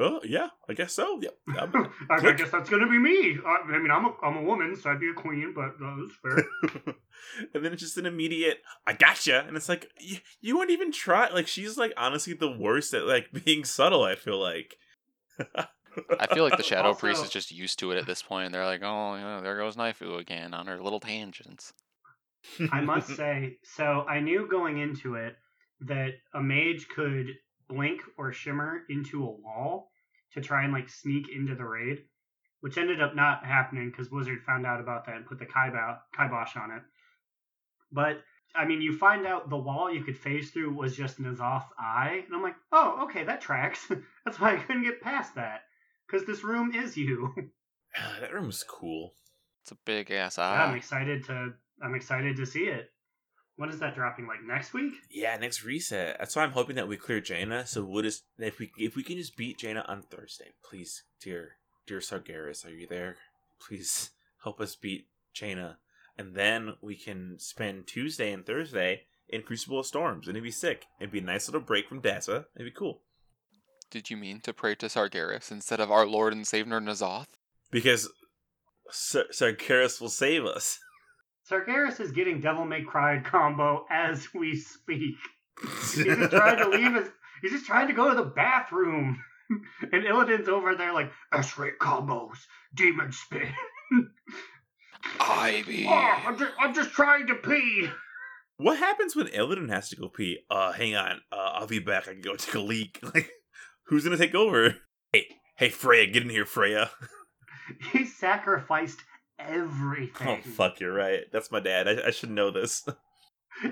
[0.00, 1.20] Oh yeah, I guess so.
[1.20, 1.34] Yep.
[1.58, 3.38] I'm- I, I guess that's gonna be me.
[3.44, 5.96] I, I mean, I'm a, I'm a woman, so I'd be a queen, but uh,
[6.00, 6.94] that's fair.
[7.54, 10.90] and then it's just an immediate i gotcha and it's like you, you won't even
[10.90, 14.76] try like she's like honestly the worst at like being subtle i feel like
[16.18, 18.52] I feel like the Shadow Priest is just used to it at this point.
[18.52, 21.72] They're like, oh, yeah, there goes Naifu again on her little tangents.
[22.70, 25.34] I must say, so I knew going into it
[25.80, 27.26] that a mage could
[27.70, 29.90] blink or shimmer into a wall
[30.32, 32.04] to try and like sneak into the raid,
[32.60, 35.98] which ended up not happening because Blizzard found out about that and put the kibosh,
[36.16, 36.82] kibosh on it.
[37.92, 38.22] But
[38.54, 42.22] I mean, you find out the wall you could phase through was just N'Zoth's eye,
[42.26, 43.90] and I'm like, oh, okay, that tracks.
[44.24, 45.62] That's why I couldn't get past that
[46.06, 47.34] because this room is you.
[47.98, 49.10] Ah, that room was cool
[49.64, 51.54] It's a big ass Yeah, I'm excited to.
[51.82, 52.88] I'm excited to see it.
[53.60, 54.26] When is that dropping?
[54.26, 54.94] Like next week?
[55.10, 58.58] yeah next reset that's why i'm hoping that we clear jaina so we'll just if
[58.58, 62.86] we if we can just beat jaina on thursday please dear dear sargeras are you
[62.86, 63.16] there
[63.60, 64.10] please
[64.44, 65.76] help us beat jaina
[66.16, 70.50] and then we can spend tuesday and thursday in crucible of storms and it'd be
[70.50, 73.02] sick it'd be a nice little break from dasa it'd be cool
[73.90, 77.26] Did you mean to pray to Sargeras instead of our Lord and Savior N'Zoth?
[77.72, 78.08] because
[78.90, 80.78] Sar- Sargeras will save us.
[81.50, 85.16] Sargeras is getting Devil May Cry combo as we speak.
[85.60, 87.08] He's just trying to leave his.
[87.42, 89.18] He's just trying to go to the bathroom,
[89.92, 92.36] and Illidan's over there like S-rate combos,
[92.74, 93.52] demon spin.
[95.18, 95.86] Ivy.
[95.88, 97.88] oh, I'm just, I'm just trying to pee.
[98.58, 100.38] what happens when Illidan has to go pee?
[100.50, 101.20] Uh, hang on.
[101.32, 102.06] Uh, I'll be back.
[102.06, 103.00] I can go take a leak.
[103.02, 103.30] Like,
[103.86, 104.76] who's gonna take over?
[105.12, 106.90] Hey, hey, Freya, get in here, Freya.
[107.92, 109.00] He sacrificed
[109.46, 110.28] everything.
[110.28, 111.24] Oh fuck, you're right.
[111.32, 111.88] That's my dad.
[111.88, 112.86] I, I should know this.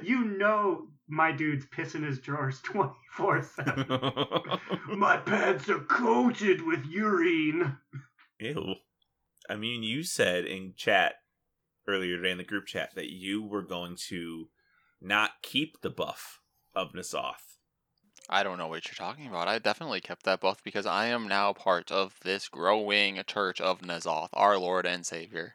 [0.02, 3.86] You know my dude's pissing his drawers 24 7.
[4.98, 7.78] My pants are coated with urine.
[8.38, 8.74] Ew.
[9.48, 11.14] I mean, you said in chat
[11.86, 14.48] earlier today in the group chat that you were going to
[15.00, 16.40] not keep the buff
[16.74, 17.56] of N'Zoth.
[18.28, 19.48] I don't know what you're talking about.
[19.48, 23.80] I definitely kept that buff because I am now part of this growing church of
[23.80, 25.54] N'Zoth, our Lord and Savior.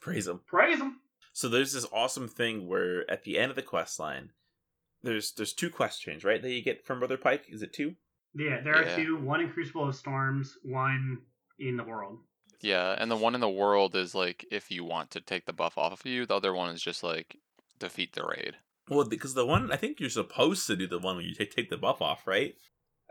[0.00, 0.40] Praise him.
[0.46, 1.00] Praise him.
[1.32, 4.30] So there's this awesome thing where at the end of the quest line,
[5.02, 6.40] there's there's two quest chains, right?
[6.40, 7.44] That you get from Brother Pike.
[7.48, 7.94] Is it two?
[8.34, 8.92] Yeah, there Yeah.
[8.92, 11.18] are two one in Crucible of Storms, one
[11.58, 12.18] in the world.
[12.62, 15.52] Yeah, and the one in the world is like if you want to take the
[15.52, 17.36] buff off of you, the other one is just like
[17.78, 18.56] defeat the raid.
[18.88, 21.54] Well, because the one I think you're supposed to do the one where you take
[21.54, 22.54] take the buff off, right?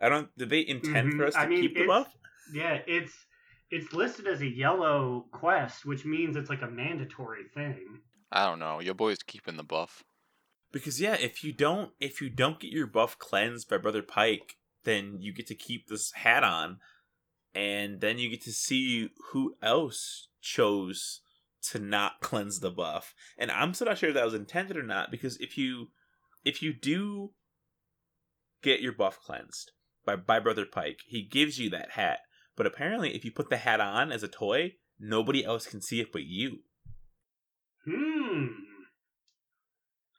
[0.02, 0.36] I don't.
[0.38, 1.18] Did they intend Mhm.
[1.18, 2.12] for us to I mean, keep the buff?
[2.54, 3.25] Yeah, it's
[3.72, 8.00] it's listed as a yellow quest, which means it's like a mandatory thing.
[8.32, 8.80] I don't know.
[8.80, 10.04] Your boy's keeping the buff.
[10.72, 14.56] Because yeah, if you don't if you don't get your buff cleansed by Brother Pike,
[14.84, 16.80] then you get to keep this hat on,
[17.54, 21.22] and then you get to see who else chose
[21.70, 23.14] to not cleanse the buff.
[23.38, 25.90] And I'm still not sure if that was intended or not, because if you
[26.44, 27.32] if you do
[28.62, 29.72] get your buff cleansed
[30.06, 32.20] by by Brother Pike, he gives you that hat.
[32.56, 36.00] But apparently if you put the hat on as a toy, nobody else can see
[36.00, 36.60] it but you.
[37.86, 38.46] Hmm.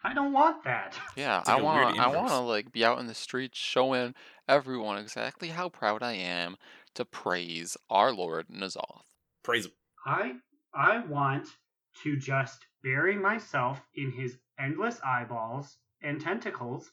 [0.05, 0.97] I don't want that.
[1.17, 3.07] Yeah, It's I like a weird want to I want to like be out in
[3.07, 4.15] the streets showing
[4.49, 6.57] everyone exactly how proud I am
[6.95, 9.03] to praise our Lord N'Zoth.
[9.43, 9.73] Praise him.
[10.05, 10.33] I
[10.75, 11.49] I want
[12.03, 16.91] to just bury myself in his endless eyeballs and tentacles,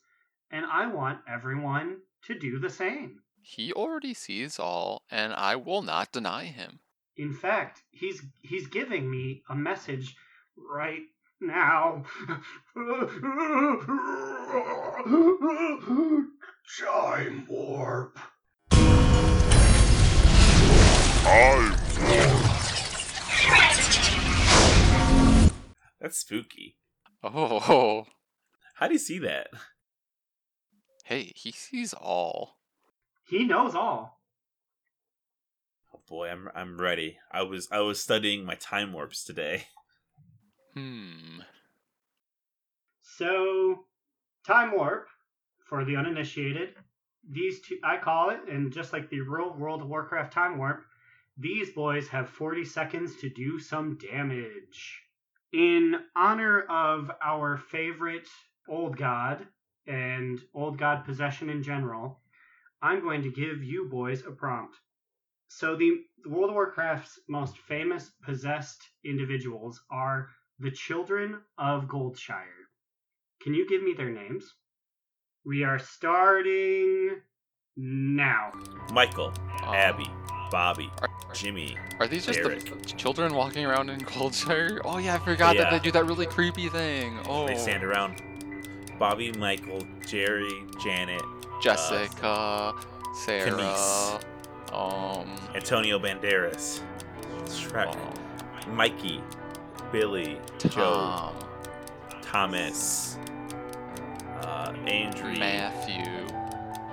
[0.50, 3.20] and I want everyone to do the same.
[3.46, 6.80] He already sees all, and I will not deny him.
[7.18, 10.16] In fact, he's he's giving me a message
[10.58, 11.04] right
[11.42, 12.06] now.
[16.80, 18.18] Time warp.
[26.02, 26.78] That's spooky.
[27.24, 28.06] Oh,
[28.76, 29.48] How do you see that?
[31.06, 32.58] hey, he sees all.
[33.34, 34.22] He knows all.
[35.92, 37.18] Oh boy, I'm I'm ready.
[37.32, 39.64] I was I was studying my time warps today.
[40.76, 41.40] Hmm.
[43.02, 43.86] So,
[44.46, 45.08] time warp
[45.68, 46.76] for the uninitiated.
[47.28, 50.86] These two, I call it, and just like the real World of Warcraft time warp,
[51.36, 55.02] These boys have 40 seconds to do some damage.
[55.52, 58.28] In honor of our favorite
[58.70, 59.48] old god
[59.88, 62.20] and old god possession in general,
[62.84, 64.76] I'm going to give you boys a prompt.
[65.48, 70.28] So the World of Warcraft's most famous possessed individuals are
[70.60, 72.68] the children of Goldshire.
[73.42, 74.54] Can you give me their names?
[75.46, 77.12] We are starting
[77.78, 78.52] now.
[78.92, 80.10] Michael, Um, Abby,
[80.52, 81.78] Bobby, Are, Jimmy.
[82.00, 84.82] are these just the children walking around in Goldshire?
[84.84, 87.18] Oh yeah, I forgot that they do that really creepy thing.
[87.28, 88.22] Oh, They stand around.
[89.00, 91.22] Bobby, Michael, Jerry, Janet,
[91.64, 92.74] Jessica,
[93.14, 94.22] Sarah, Kenise.
[94.74, 96.82] um, Antonio Banderas,
[97.46, 99.22] Shrek, um, Mikey,
[99.92, 101.32] Billy, Joe,
[102.22, 103.18] Thomas,
[104.42, 106.04] uh, Andrew, Matthew,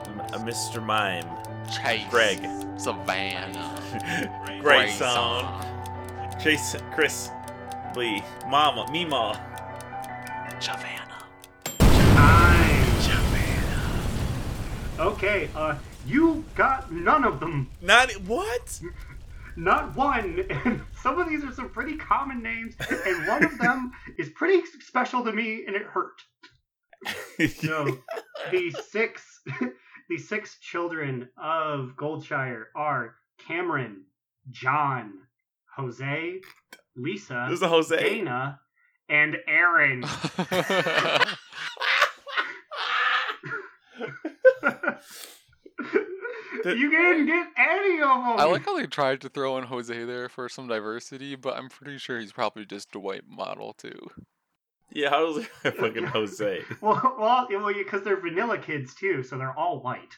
[0.06, 0.80] M- uh, Mr.
[0.84, 1.26] Mime,
[1.68, 2.38] Chase, Greg,
[2.78, 3.82] Savannah,
[4.60, 5.46] Grayson,
[6.40, 7.28] Jason, Chris,
[7.96, 9.34] Lee, Mama, Mima.
[10.60, 10.99] Savannah.
[15.00, 15.76] Okay, uh,
[16.06, 17.70] you got none of them.
[17.80, 18.80] Not what?
[19.56, 20.44] Not one.
[20.66, 22.74] And some of these are some pretty common names,
[23.06, 26.20] and one of them is pretty special to me, and it hurt.
[27.48, 27.96] So
[28.50, 29.40] the six
[30.10, 34.02] the six children of Goldshire are Cameron,
[34.50, 35.14] John,
[35.76, 36.40] Jose,
[36.96, 37.96] Lisa, There's a Jose.
[37.98, 38.60] Dana,
[39.08, 40.04] and Aaron.
[46.64, 48.38] The- you didn't get any of them.
[48.38, 51.68] I like how they tried to throw in Jose there for some diversity, but I'm
[51.68, 54.08] pretty sure he's probably just a white model too.
[54.92, 56.62] Yeah, how was it fucking Jose?
[56.80, 60.16] Well, well, yeah, well, because they're vanilla kids too, so they're all white.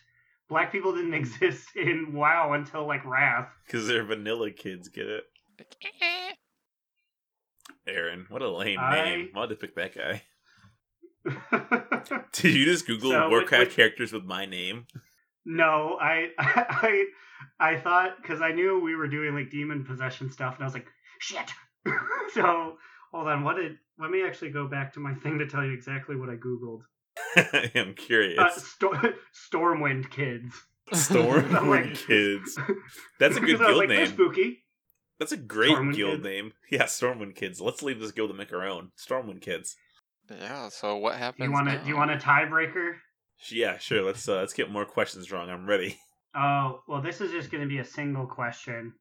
[0.48, 3.48] Black people didn't exist in WoW until like Wrath.
[3.66, 5.24] Because they're vanilla kids, get it?
[7.86, 9.28] Aaron, what a lame I- name.
[9.32, 10.22] Why'd they pick that guy?
[12.32, 14.86] Did you just Google So, Warcraft which- characters with my name?
[15.44, 17.04] No, I, I,
[17.58, 20.74] I thought because I knew we were doing like demon possession stuff, and I was
[20.74, 20.86] like,
[21.18, 21.50] shit.
[22.34, 22.76] so
[23.12, 23.76] hold on, what did?
[23.98, 26.80] Let me actually go back to my thing to tell you exactly what I googled.
[27.74, 28.38] I'm curious.
[28.38, 29.12] Uh, Sto-
[29.52, 30.54] Stormwind kids.
[30.92, 32.58] Stormwind like- Kids.
[33.20, 34.06] That's a good Because I was guild like, name.
[34.06, 34.64] spooky.
[35.18, 36.24] That's a great Stormwind guild Kids.
[36.24, 36.52] name.
[36.70, 37.60] Yeah, Stormwind Kids.
[37.60, 38.90] Let's leave this guild and make our own.
[38.98, 39.76] Stormwind Kids.
[40.30, 40.68] Yeah.
[40.70, 41.44] So what happens?
[41.46, 41.78] You want to?
[41.78, 42.94] Do you want a tiebreaker?
[43.50, 44.02] Yeah, sure.
[44.02, 45.50] Let's uh, let's get more questions wrong.
[45.50, 45.98] I'm ready.
[46.34, 48.94] Oh, well, this is just going to be a single question.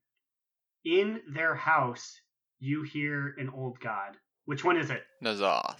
[0.83, 2.19] In their house,
[2.59, 4.17] you hear an old god.
[4.43, 5.03] Which one is it?
[5.23, 5.79] N'Zoth,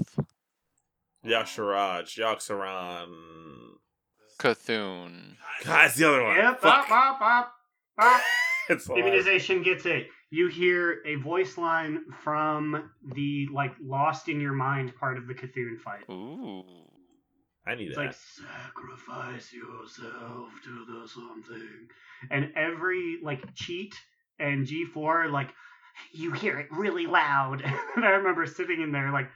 [1.26, 3.10] Y'Shaarj, Yogg-Saron.
[4.40, 5.36] Cthulhu.
[5.66, 6.38] God, it's the other one.
[6.38, 6.90] Yep, Fuck.
[6.90, 7.54] up, up, up,
[7.98, 8.22] up.
[8.70, 10.08] It's the last- Immunization gets it.
[10.30, 15.34] You hear a voice line from the like lost in your mind part of the
[15.34, 16.10] C'Thun fight.
[16.10, 16.64] Ooh.
[17.66, 18.06] I need It's that.
[18.06, 21.88] like sacrifice yourself to the something,
[22.30, 23.94] and every like cheat
[24.40, 25.50] and G four like
[26.12, 27.62] you hear it really loud.
[27.96, 29.30] and I remember sitting in there like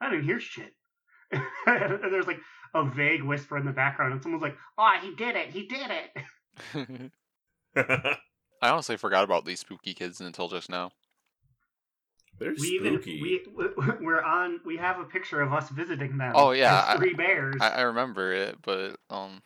[0.00, 0.74] I didn't hear shit.
[1.32, 2.40] and there's like
[2.74, 5.50] a vague whisper in the background, and someone's like, "Oh, he did it!
[5.50, 7.12] He did it!"
[8.62, 10.92] I honestly forgot about these spooky kids until just now.
[12.38, 13.40] They're We even we
[14.00, 14.60] we're on.
[14.64, 16.32] We have a picture of us visiting them.
[16.34, 17.56] Oh, yeah, as I- three bears.
[17.60, 19.40] I, I remember it, but um,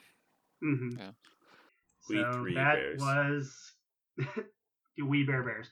[0.62, 1.10] hmm Yeah.
[2.08, 3.00] We So three that bears.
[3.00, 3.72] was
[5.06, 5.68] we bear bears.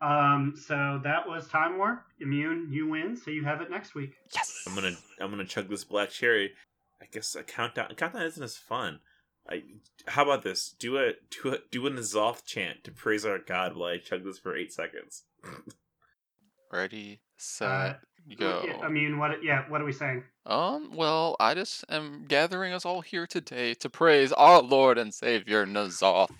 [0.00, 2.04] Um, so that was Time War.
[2.20, 3.16] Immune, you win.
[3.16, 4.14] So you have it next week.
[4.34, 4.64] yes.
[4.66, 6.52] I'm gonna I'm gonna chug this black cherry.
[7.00, 9.00] I guess a countdown a countdown isn't as fun.
[9.50, 9.62] I
[10.06, 10.74] how about this?
[10.78, 14.24] Do a do a do a N'Zoth chant to praise our god while I chug
[14.24, 15.24] this for eight seconds.
[16.72, 17.92] Ready, set, Uh,
[18.38, 18.80] go.
[18.82, 19.44] I mean, what?
[19.44, 20.24] Yeah, what are we saying?
[20.46, 25.12] Um, well, I just am gathering us all here today to praise our Lord and
[25.12, 26.30] Savior N'Zoth.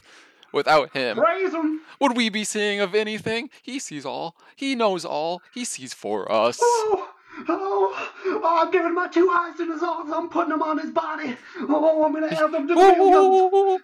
[0.51, 1.81] Without him, Praise him.
[2.01, 3.51] would we be seeing of anything?
[3.63, 4.37] He sees all.
[4.57, 5.43] He knows all.
[5.53, 6.59] He sees for us.
[6.63, 7.09] Oh,
[7.49, 10.13] oh, oh, I'm giving my two eyes to arms.
[10.15, 11.37] I'm putting them on his body.
[11.61, 13.15] Oh, I'm gonna have them to feel them.
[13.15, 13.81] Oh,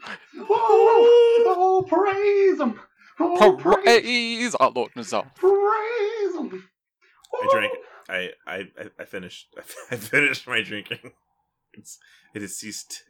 [0.51, 2.81] Oh, oh, praise him.
[3.21, 5.35] Oh, praise, praise our Lord N'Zoth.
[5.35, 6.69] praise him.
[7.35, 7.73] I drank
[8.09, 9.49] I I I- I finished
[9.91, 11.13] I finished my drinking.
[11.75, 11.99] It's
[12.35, 13.03] it has ceased.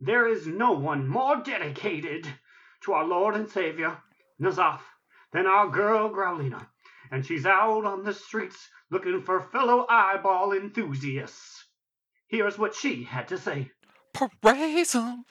[0.00, 2.26] There is no one more dedicated
[2.84, 3.98] to our Lord and Savior,
[4.40, 4.80] N'Zoth,
[5.32, 6.66] than our girl Growlina.
[7.10, 11.64] And she's out on the streets looking for fellow eyeball enthusiasts.
[12.28, 13.70] Here's what she had to say.
[14.42, 15.24] Praise him.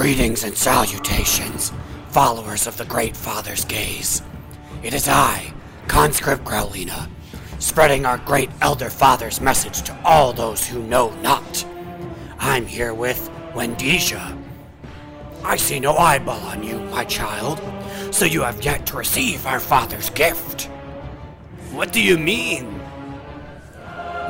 [0.00, 1.74] Greetings and salutations,
[2.08, 4.22] followers of the Great Father's gaze.
[4.82, 5.52] It is I,
[5.88, 7.06] Conscript Growlina,
[7.58, 11.66] spreading our great Elder Father's message to all those who know not.
[12.38, 14.42] I'm here with Wendesia.
[15.44, 17.60] I see no eyeball on you, my child,
[18.10, 20.70] so you have yet to receive our Father's gift.
[21.72, 22.80] What do you mean?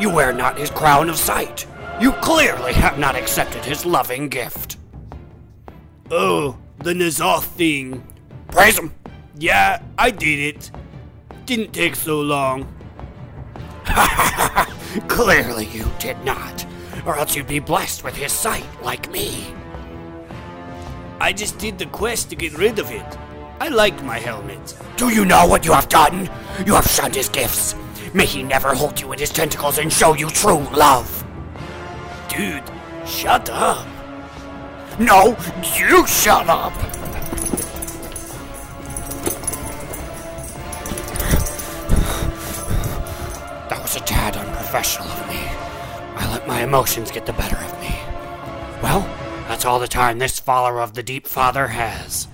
[0.01, 1.65] You wear not his crown of sight.
[2.01, 4.79] You clearly have not accepted his loving gift.
[6.13, 8.03] Oh, the N'Zoth thing.
[8.49, 8.93] Praise him.
[9.39, 10.71] Yeah, I did it.
[11.47, 12.67] Didn't take so long.
[15.09, 16.67] clearly you did not,
[17.07, 19.55] or else you'd be blessed with his sight like me.
[21.21, 23.19] I just did the quest to get rid of it.
[23.61, 24.77] I like my helmet.
[24.97, 26.29] Do you know what you have done?
[26.67, 27.77] You have shunned his gifts.
[28.15, 31.25] May he never hold you in his tentacles and show you true love.
[32.29, 32.65] Dude,
[33.07, 33.87] shut up.
[35.01, 35.35] No,
[35.79, 36.75] you shut up.
[43.71, 45.41] That was a tad unprofessional of me.
[46.17, 47.99] I let my emotions get the better of me.
[48.83, 49.01] Well,
[49.49, 52.29] that's all the time this follower of the Deep Father has.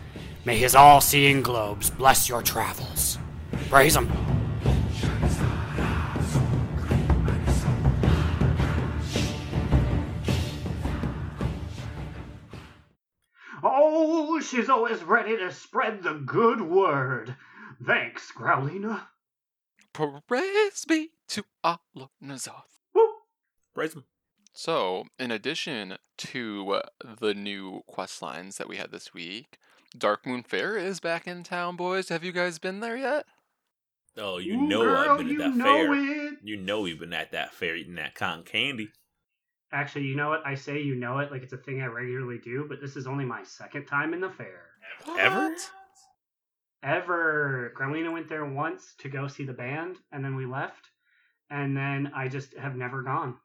[0.44, 3.16] May his all seeing globes bless your travels.
[3.70, 4.35] Praise him.
[13.68, 17.34] Oh, she's always ready to spread the good word.
[17.84, 19.02] Thanks, Growlina.
[19.92, 22.78] Praise be to Allah N'Zoth.
[22.94, 23.08] Woo.
[23.74, 24.04] Praise him.
[24.52, 29.58] So, in addition to uh, the new quest lines that we had this week,
[29.96, 32.08] Darkmoon Fair is back in town, boys.
[32.08, 33.26] Have you guys been there yet?
[34.16, 35.94] Oh, you Ooh, know girl, I've been at that fair.
[35.94, 36.34] it.
[36.42, 38.90] You know we've been at that fair eating that cotton candy.
[39.72, 40.46] Actually, you know what?
[40.46, 43.06] I say you know it like it's a thing I regularly do, but this is
[43.06, 44.62] only my second time in the fair.
[45.18, 45.34] Ever?
[45.34, 45.70] What?
[46.82, 47.72] Ever.
[47.76, 50.90] Growlina went there once to go see the band, and then we left,
[51.50, 53.36] and then I just have never gone.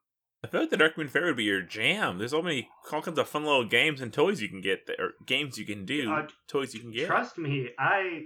[0.44, 2.18] I feel like the Darkmoon Fair would be your jam.
[2.18, 4.96] There's so many all kinds of fun little games and toys you can get there,
[5.00, 7.08] or games you can do, Uh, toys you can get.
[7.08, 8.26] Trust me, I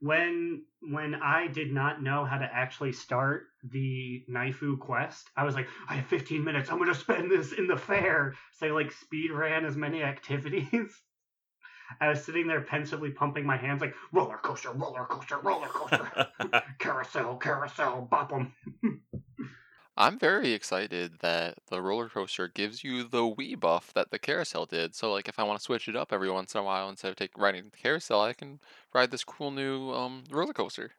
[0.00, 5.54] when when I did not know how to actually start the Naifu quest, I was
[5.54, 6.70] like, I have 15 minutes.
[6.70, 8.34] I'm gonna spend this in the fair.
[8.52, 10.90] So I like speed ran as many activities.
[12.00, 16.28] I was sitting there pensively pumping my hands like roller coaster, roller coaster, roller coaster,
[16.78, 18.52] carousel, carousel, bop 'em.
[19.98, 23.54] I'm very excited that the roller coaster gives you the WHEE!
[23.54, 24.94] buff that the carousel did.
[24.94, 27.10] So, like, if I want to switch it up every once in a while instead
[27.10, 28.60] of take riding the carousel, I can
[28.94, 30.92] ride this cool new um roller coaster.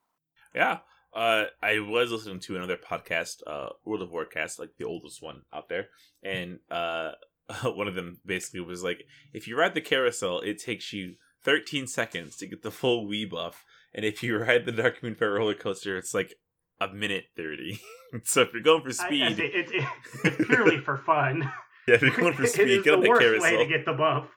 [0.53, 0.79] yeah.
[1.13, 5.43] Uh, I was listening to another podcast, uh, World of Warcast, like the oldest one
[5.53, 5.87] out there,
[6.21, 7.13] and uh,
[7.63, 11.87] one of them basically was like, if you ride the carousel, it takes you 13
[11.87, 13.25] seconds to get the full WHEE!
[13.25, 13.63] buff,
[13.95, 16.35] and if you ride the Darkmoon Fair roller coaster, it's like
[16.79, 17.79] a minute 30.
[18.23, 19.83] so if you're going for I- I speed, it's, it,
[20.23, 21.51] it's purely for fun.
[21.87, 23.51] yeah, if you're going for it speed, is get the on the worst carousel.
[23.51, 24.27] way to get the buff.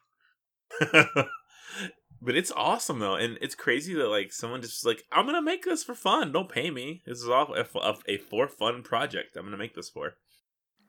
[2.23, 5.65] but it's awesome though, and it's crazy that like someone just like I'm gonna make
[5.65, 6.33] this for fun.
[6.33, 7.03] Don't pay me.
[7.07, 9.37] This is all a, a, a for fun project.
[9.37, 10.15] I'm gonna make this for.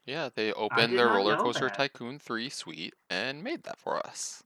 [0.05, 1.75] Yeah, they opened their Roller Coaster that.
[1.75, 4.41] Tycoon 3 suite and made that for us.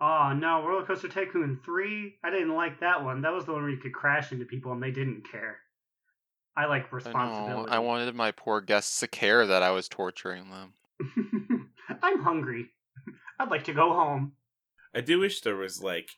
[0.00, 2.14] oh no, Roller Coaster Tycoon 3.
[2.22, 3.22] I didn't like that one.
[3.22, 5.58] That was the one where you could crash into people and they didn't care.
[6.56, 7.70] I like responsibility.
[7.70, 11.70] I wanted my poor guests to care that I was torturing them.
[12.02, 12.70] I'm hungry.
[13.38, 14.32] I'd like to go home.
[14.94, 16.08] I do wish there was like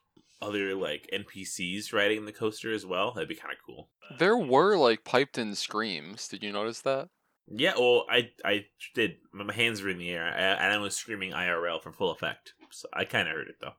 [0.40, 3.12] other like NPCs riding the coaster as well.
[3.12, 3.88] That'd be kind of cool.
[4.18, 6.28] There were like piped in screams.
[6.28, 7.08] Did you notice that?
[7.50, 9.16] Yeah, well, I I did.
[9.32, 12.54] My hands were in the air, and I was screaming IRL for full effect.
[12.70, 13.72] So I kind of heard it though.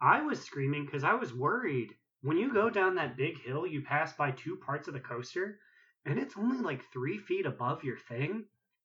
[0.00, 1.90] I was screaming because I was worried.
[2.22, 5.58] When you go down that big hill, you pass by two parts of the coaster,
[6.04, 8.44] and it's only like three feet above your thing.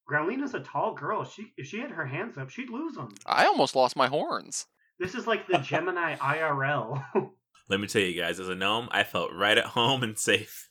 [0.10, 1.26] Growlina's a tall girl.
[1.26, 3.10] She if she had her hands up, she'd lose them.
[3.26, 4.66] I almost lost my horns.
[5.00, 7.04] This is like the Gemini IRL.
[7.70, 10.70] Let me tell you guys, as a gnome, I felt right at home and safe.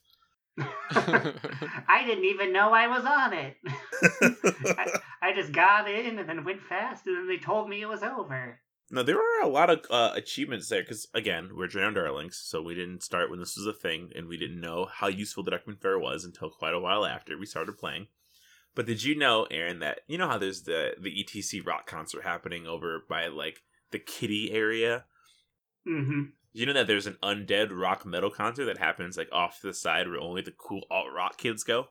[0.91, 3.57] I didn't even know I was on it.
[4.79, 7.89] I, I just got in and then went fast, and then they told me it
[7.89, 8.59] was over.
[8.89, 12.63] No, there were a lot of uh, achievements there because, again, we're Drowned Darlings, so
[12.63, 15.51] we didn't start when this was a thing, and we didn't know how useful the
[15.51, 18.07] Darkmoon Fair was until quite a while after we started playing.
[18.77, 22.23] But did you know, Aaron, that you know how there's the the ETC rock concert
[22.23, 25.07] happening over by like the Kitty area?
[25.85, 29.69] hmm You know that there's an undead rock metal concert that happens like off to
[29.69, 31.89] the side where only the cool alt rock kids go.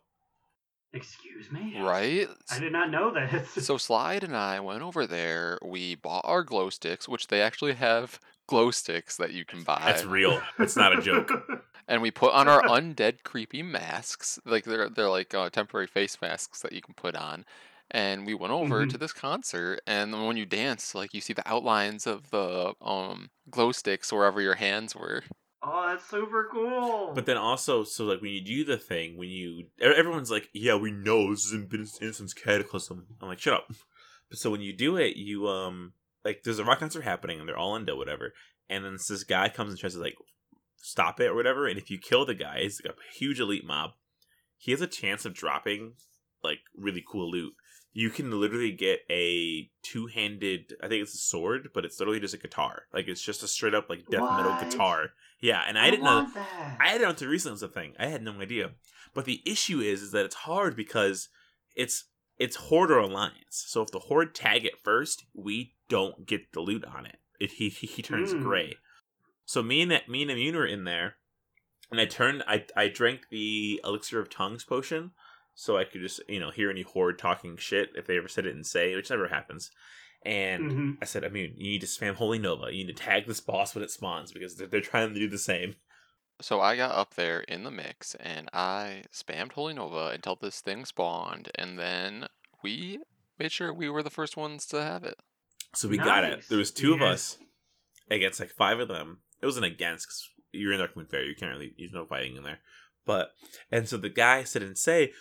[0.95, 1.73] Excuse me?
[1.79, 2.27] Right?
[2.49, 3.51] I did not know this.
[3.65, 5.59] So Slide and I went over there.
[5.63, 9.81] We bought our glow sticks, which they actually have glow sticks that you can buy.
[9.85, 10.41] That's real.
[10.59, 11.31] It's not a joke.
[11.87, 14.39] and we put on our undead creepy masks.
[14.45, 17.45] Like they're they're like uh, temporary face masks that you can put on.
[17.91, 18.89] And we went over Mhm.
[18.91, 23.29] to this concert, and when you dance, like you see the outlines of the um
[23.51, 25.23] glow sticks wherever your hands were.
[25.65, 27.13] Oh, that's super cool.
[27.13, 30.75] But then also, so like when you do the thing, when you everyone's like, "Yeah,
[30.75, 33.71] we know this has been in since Cataclysm." I'm like, "Shut up!"
[34.29, 35.93] But so when you do it, you um
[36.23, 38.33] like there's a rock concert happening, and they're all into whatever,
[38.69, 40.15] and then this guy comes and tries to like
[40.77, 43.65] stop it or whatever, and if you kill the guy, he's like a huge elite
[43.65, 43.91] mob.
[44.57, 45.93] He has a chance of dropping
[46.43, 47.53] like really cool loot.
[47.97, 52.33] You can literally get a two-handed, I think it's a sword, but it's literally just
[52.33, 52.83] a guitar.
[52.93, 55.11] Like it's just a straight up like death metal guitar.
[55.39, 56.75] Yeah, and I, didn't know that.
[56.81, 57.93] i had it until recently was a thing.
[57.97, 58.71] I had no idea.
[59.13, 61.29] But the issue is, is that it's hard because
[61.73, 62.03] it's
[62.37, 63.63] it's horde or alliance.
[63.67, 67.19] So if the horde tag it first, we don't get the loot on it.
[67.39, 68.41] if he he, he turns Hmm.
[68.41, 68.75] gray.
[69.45, 71.15] So me and me and Immune were in there,
[71.91, 72.43] and I turned.
[72.45, 75.11] I I drank the elixir of tongues potion,
[75.55, 78.45] so I could just you know hear any horde talking shit if they ever said
[78.45, 79.71] it and say, which never happens.
[80.23, 80.97] And Mhm.
[81.01, 82.71] I said, I mean, you need to spam Holy Nova.
[82.73, 85.29] You need to tag this boss when it spawns because they're, they're trying to do
[85.29, 85.75] the same.
[86.41, 90.61] So I got up there in the mix and I spammed Holy Nova until this
[90.61, 92.27] thing spawned, and then
[92.63, 92.99] we
[93.37, 95.19] made sure we were the first ones to have it.
[95.75, 96.43] So we got it.
[96.49, 97.37] There was two of us
[98.09, 99.19] against like five of them.
[99.41, 101.23] It wasn't against because you're in Darkmoon Fair.
[101.23, 101.73] You can't really.
[101.77, 102.59] There's no fighting in there.
[103.05, 103.31] But
[103.71, 105.13] and so the guy said and say,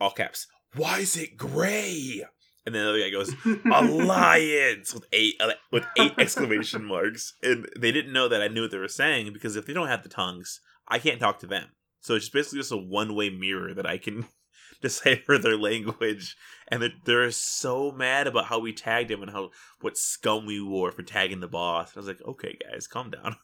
[0.00, 0.46] all caps.
[0.74, 2.24] Why is it gray?
[2.66, 3.34] And then the other guy goes,
[3.72, 7.32] Alliance with eight uh, with eight exclamation marks.
[7.42, 9.88] And they didn't know that I knew what they were saying because if they don't
[9.88, 11.68] have the tongues, I can't talk to them.
[12.00, 14.26] So it's basically just a one way mirror that I can
[14.82, 16.36] decipher their language.
[16.70, 20.60] And they're, they're so mad about how we tagged him and how what scum we
[20.60, 21.96] wore for tagging the boss.
[21.96, 23.36] I was like, okay, guys, calm down.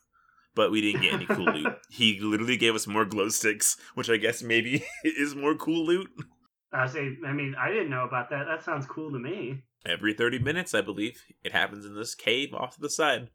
[0.54, 1.74] But we didn't get any cool loot.
[1.90, 6.08] He literally gave us more glow sticks, which I guess maybe is more cool loot.
[6.74, 8.46] I say, I mean, I didn't know about that.
[8.46, 9.62] That sounds cool to me.
[9.86, 13.30] Every 30 minutes, I believe, it happens in this cave off to the side.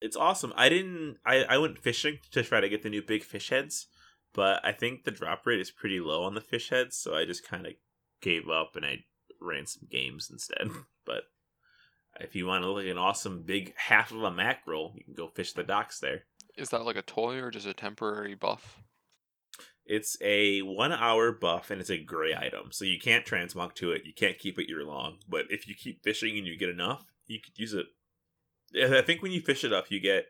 [0.00, 0.52] It's awesome.
[0.56, 1.18] I didn't.
[1.24, 3.86] I, I went fishing to try to get the new big fish heads,
[4.34, 7.24] but I think the drop rate is pretty low on the fish heads, so I
[7.24, 7.74] just kind of
[8.20, 9.04] gave up and I
[9.40, 10.68] ran some games instead.
[11.04, 11.24] But
[12.20, 15.14] if you want to look at an awesome big half of a mackerel, you can
[15.14, 16.22] go fish the docks there.
[16.56, 18.78] Is that like a toy or just a temporary buff?
[19.84, 23.90] It's a one hour buff and it's a gray item, so you can't transmog to
[23.90, 24.02] it.
[24.04, 25.18] You can't keep it year long.
[25.28, 27.86] But if you keep fishing and you get enough, you could use it.
[28.74, 30.26] I think when you fish it up, you get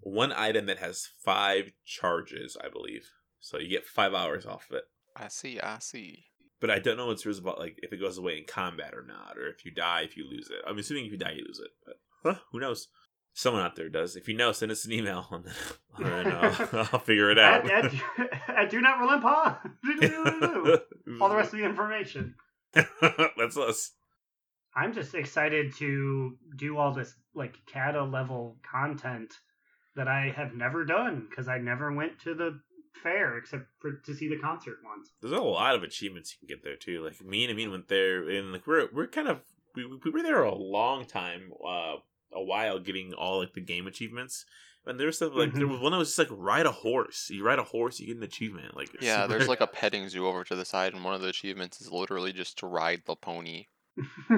[0.00, 3.10] one item that has five charges, I believe.
[3.40, 4.84] So you get five hours off of it.
[5.16, 6.24] I see, I see.
[6.60, 9.04] But I don't know what's rules about like if it goes away in combat or
[9.06, 10.64] not, or if you die, if you lose it.
[10.66, 11.70] I'm assuming if you die, you lose it.
[11.84, 12.88] But huh, who knows?
[13.38, 14.16] Someone out there does.
[14.16, 15.44] If you know, send us an email and
[15.98, 17.70] then I'll, I'll figure it out.
[17.70, 19.56] At, at, at Do Not Relent Pod.
[21.20, 22.34] All the rest of the information.
[22.72, 23.92] That's us.
[24.74, 29.34] I'm just excited to do all this like Cata level content
[29.96, 32.60] that I have never done because I never went to the
[33.02, 35.10] fair except for to see the concert once.
[35.20, 37.04] There's a lot of achievements you can get there too.
[37.04, 39.40] Like me and Amin went there, and like we're we're kind of
[39.74, 41.96] we, we were there a long time, uh,
[42.32, 44.44] a while, getting all like the game achievements.
[44.88, 45.70] And there was stuff like there Mhm.
[45.72, 47.28] was one that was just like ride a horse.
[47.28, 48.76] You ride a horse, you get an achievement.
[48.76, 51.20] Like Yeah, super- there's like a petting zoo over to the side, and one of
[51.22, 53.66] the achievements is literally just to ride the pony.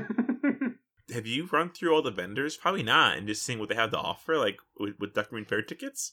[1.13, 2.57] Have you run through all the vendors?
[2.57, 5.63] Probably not, and just seeing what they have to offer, like with, with Darkmoon Fair
[5.63, 6.13] tickets.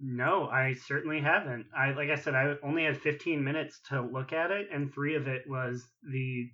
[0.00, 1.66] no, I certainly haven't.
[1.76, 5.16] I like I said, I only had 15 minutes to look at it, and three
[5.16, 6.48] of it was the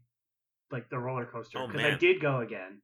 [0.70, 2.80] like the roller coaster Oh, because I did go again.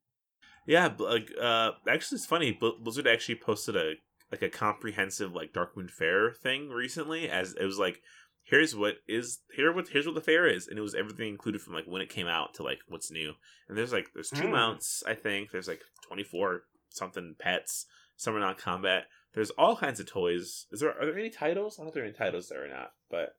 [0.67, 2.53] Yeah, like uh, actually, it's funny.
[2.53, 3.95] Bl- Blizzard actually posted a
[4.31, 8.01] like a comprehensive like Darkmoon Fair thing recently, as it was like,
[8.45, 11.61] here's what is here what here's what the fair is, and it was everything included
[11.61, 13.33] from like when it came out to like what's new.
[13.69, 14.53] And there's like there's two Mm.
[14.53, 15.51] mounts, I think.
[15.51, 17.87] There's like twenty four something pets.
[18.17, 19.05] Some are not combat.
[19.35, 20.67] There's all kinds of toys.
[20.71, 21.77] Is there are there any titles?
[21.79, 23.35] I don't know if there are any titles there or not, but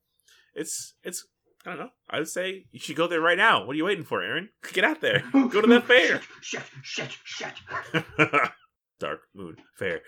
[0.56, 1.26] it's it's.
[1.66, 1.90] I don't know.
[2.10, 3.66] I would say you should go there right now.
[3.66, 4.50] What are you waiting for, Aaron?
[4.74, 5.24] Get out there.
[5.32, 6.22] Go to that fair.
[6.42, 7.54] Shut, shut, shut.
[9.00, 10.02] Dark Moon Fair.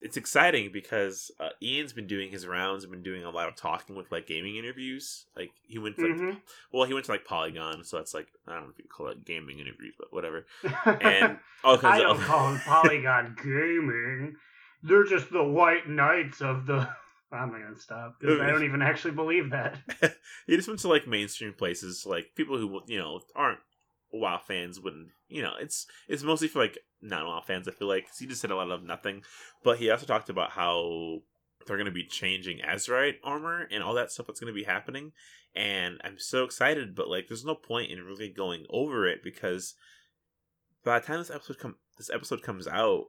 [0.00, 3.56] It's exciting because uh, Ian's been doing his rounds and been doing a lot of
[3.56, 5.26] talking with like gaming interviews.
[5.36, 6.40] Like he went to, like, Mhm.
[6.72, 9.08] well, he went to like Polygon, so that's like I don't know if you call
[9.08, 10.46] it gaming interviews, but whatever.
[10.86, 14.36] And all kinds I of don't call them Polygon Gaming.
[14.84, 16.88] They're just the white knights of the
[17.30, 19.78] I'm not gonna stop because I don't even actually believe that.
[20.46, 23.60] he just went to like mainstream places, like people who you know aren't
[24.12, 25.08] WoW fans wouldn't.
[25.28, 27.68] You know, it's it's mostly for like non-WoW fans.
[27.68, 29.22] I feel like 'cause he just said a lot of nothing,
[29.62, 31.22] but he also talked about how
[31.66, 34.64] they're going to be changing Azerite armor and all that stuff that's going to be
[34.64, 35.12] happening.
[35.54, 39.74] And I'm so excited, but like, there's no point in really going over it because
[40.84, 43.06] by the time this episode come this episode comes out,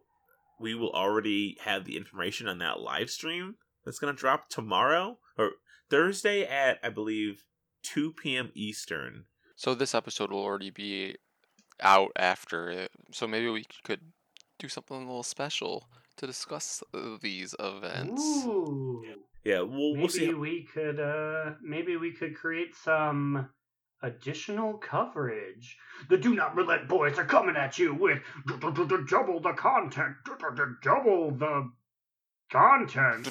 [0.59, 3.55] we will already have the information on that live stream
[3.89, 5.49] that's going to drop tomorrow or
[5.89, 7.43] Thursday at I believe
[7.81, 8.51] 2 p.m.
[8.53, 9.25] Eastern.
[9.55, 11.15] So this episode will already be
[11.81, 12.91] out after it.
[13.11, 14.01] So maybe we could
[14.59, 16.83] do something a little special to discuss
[17.23, 18.21] these events.
[18.45, 19.03] Ooh.
[19.43, 20.19] Yeah, we'll we'll see.
[20.27, 23.49] Maybe how- we could uh maybe we could create some
[24.03, 25.77] additional coverage.
[26.09, 28.19] The Do Not Relent boys are coming at you with
[29.09, 30.15] double the content,
[30.83, 31.71] double the
[32.52, 33.28] content.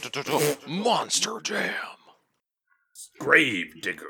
[0.69, 1.73] Monster Jam.
[3.19, 4.05] Grave digger.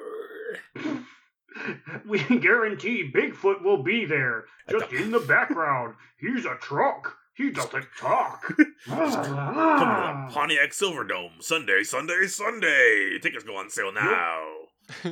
[2.06, 5.94] We guarantee Bigfoot will be there, just in the background.
[6.18, 7.16] He's a truck.
[7.34, 8.42] He doesn't talk.
[8.86, 13.18] Come on, Pontiac Silverdome, Sunday, Sunday, Sunday.
[13.20, 14.44] Tickets go on sale now.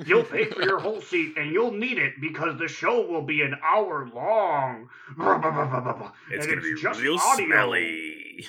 [0.06, 3.42] You'll pay for your whole seat, and you'll need it because the show will be
[3.42, 4.88] an hour long.
[6.30, 7.46] It's And gonna be just real audio.
[7.46, 8.46] smelly.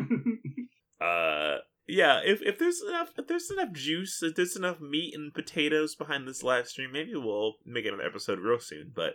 [1.00, 2.20] uh, yeah.
[2.24, 6.26] If if there's enough if there's enough juice, if there's enough meat and potatoes behind
[6.26, 8.92] this live stream, maybe we'll make another episode real soon.
[8.94, 9.14] But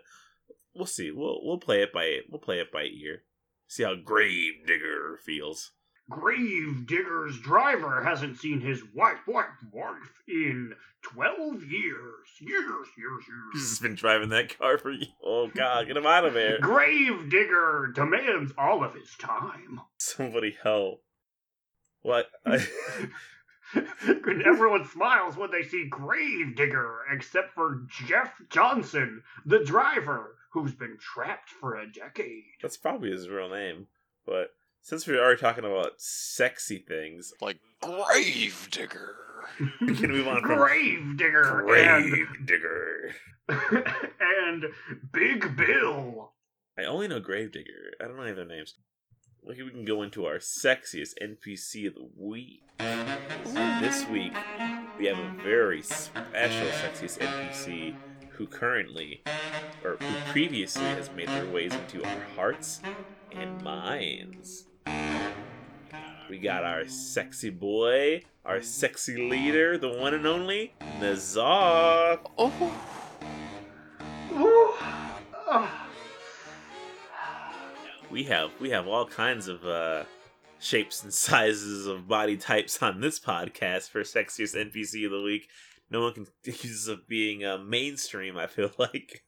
[0.74, 1.12] we'll see.
[1.12, 3.24] We'll we'll play it by we'll play it by ear.
[3.68, 5.72] See how Grave Digger feels.
[6.10, 12.28] Grave Digger's driver hasn't seen his wife, wife, wife in 12 years.
[12.40, 13.70] Years, years, He's years.
[13.70, 15.08] just been driving that car for you.
[15.24, 16.60] Oh God, get him out of there!
[16.60, 19.82] Grave Digger demands all of his time.
[19.98, 21.02] Somebody help!
[22.02, 22.28] What?
[22.46, 22.64] I,
[24.46, 30.98] Everyone smiles when they see Grave Digger, except for Jeff Johnson, the driver, who's been
[31.00, 32.44] trapped for a decade.
[32.62, 33.88] that's probably his real name.
[34.26, 34.52] But
[34.86, 39.16] since we're already talking about sexy things, Like Grave Digger.
[39.82, 42.28] we can move on from Gravedigger, and
[44.20, 44.66] and
[45.12, 46.34] Big Bill.
[46.78, 47.94] I only know Gravedigger.
[48.00, 48.76] I don't know any other names.
[49.44, 52.62] Maybe we can go into our sexiest NPC of the week.
[53.82, 54.34] This week,
[55.00, 57.96] we have a very special sexiest NPC
[58.32, 59.24] who currently,
[59.84, 62.82] or who previously has made their ways into our hearts
[63.32, 64.66] and minds.
[66.30, 72.20] We got our sexy boy, our sexy leader, the one and only Nazar.
[72.38, 72.74] Oh,
[74.34, 74.74] Ooh.
[75.48, 75.88] Ah.
[78.10, 80.04] we have we have all kinds of uh
[80.60, 85.48] shapes and sizes of body types on this podcast for sexiest npc of the week
[85.92, 89.24] no one can accuse us of being uh, mainstream i feel like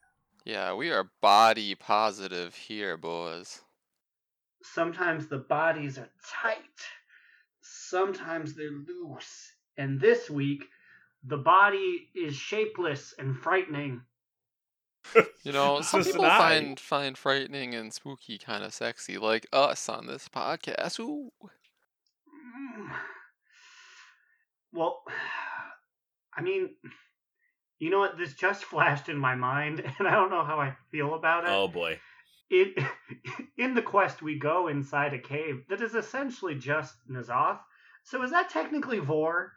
[0.47, 3.63] yeah, we are body positive here, boys.
[4.73, 6.59] Sometimes the bodies are tight.
[7.61, 9.51] Sometimes they're loose.
[9.77, 10.63] And this week,
[11.23, 14.01] the body is shapeless and frightening.
[15.43, 16.37] You know, some Just an people eye.
[16.37, 20.99] find find frightening and spooky kind of sexy, like us on this podcast.
[20.99, 21.31] Ooh.
[24.73, 25.01] Well,
[26.37, 26.71] I mean,
[27.79, 28.17] you know what?
[28.17, 31.49] This just flashed in my mind, and I don't know how I feel about it.
[31.49, 31.99] oh boy
[32.49, 32.77] It
[33.57, 37.59] in the quest we go inside a cave that is essentially just N'Zoth.
[38.03, 39.53] So is that technically Vor?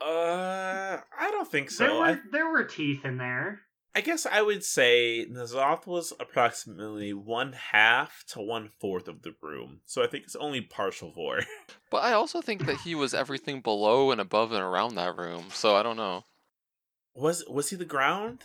[0.00, 1.82] uh i don't think so.
[1.84, 3.62] there so were I, there were teeth in there.
[3.96, 9.34] I guess i would say N'Zoth was approximately one half to one fourth of the
[9.42, 11.40] room so i think it's only partial vor
[11.90, 15.46] But I also think that he was everything below and above and around that room,
[15.52, 16.24] so I don't know.
[17.14, 18.42] was was he the ground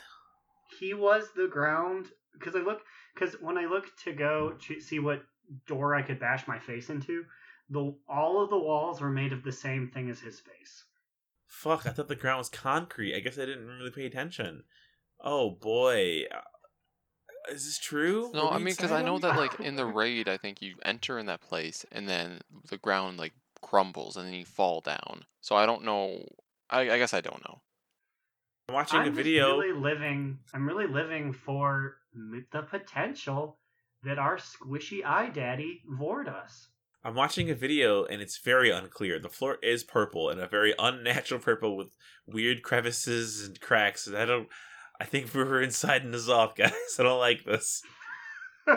[0.80, 2.82] He was the ground because I look
[3.14, 5.24] because when I looked to go to see what
[5.68, 7.26] door I could bash my face into,
[7.70, 10.86] the all of the walls were made of the same thing as his face.
[11.48, 13.16] Fuck, I thought the ground was concrete.
[13.16, 14.64] I guess I didn't really pay attention.
[15.22, 16.24] Oh boy.
[16.34, 18.32] Uh, Is this true?
[18.34, 21.20] No, I mean, because I know that like in the raid, I think you enter
[21.20, 25.26] in that place and then the ground like crumbles and then you fall down.
[25.42, 26.26] So I don't know.
[26.70, 27.62] I, I guess I don't know.
[28.70, 29.58] I'm watching I'm a video.
[29.60, 30.40] really living.
[30.54, 33.58] I'm really living for m- the potential
[34.04, 36.70] that our squishy eye daddy vored us.
[37.06, 39.20] I'm watching a video and it's very unclear.
[39.20, 41.90] The floor is purple and a very unnatural purple with
[42.26, 44.08] weird crevices and cracks.
[44.08, 44.48] And I don't.
[45.02, 46.72] I think we were inside N'Zoth, guys.
[46.98, 47.82] I don't like this.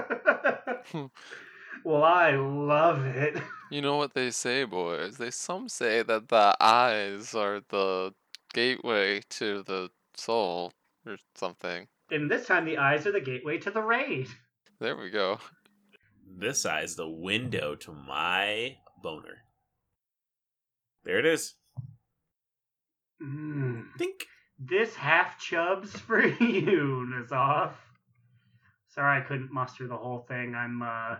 [1.85, 3.41] well, I love it.
[3.71, 5.19] You know what they say, boys?
[5.19, 8.13] They some say that the eyes are the
[8.53, 10.73] gateway to the soul
[11.07, 11.87] or something.
[12.11, 14.29] And this time the eyes are the gateway to the raid.
[14.81, 15.39] There we go.
[16.39, 19.39] This eye is the window to my boner.
[21.05, 21.55] There it is.
[23.23, 23.85] Mm.
[23.99, 24.27] Think.
[24.59, 27.75] This half chubs for you, N'Zoth.
[28.89, 30.55] Sorry I couldn't muster the whole thing.
[30.55, 31.17] I'm uh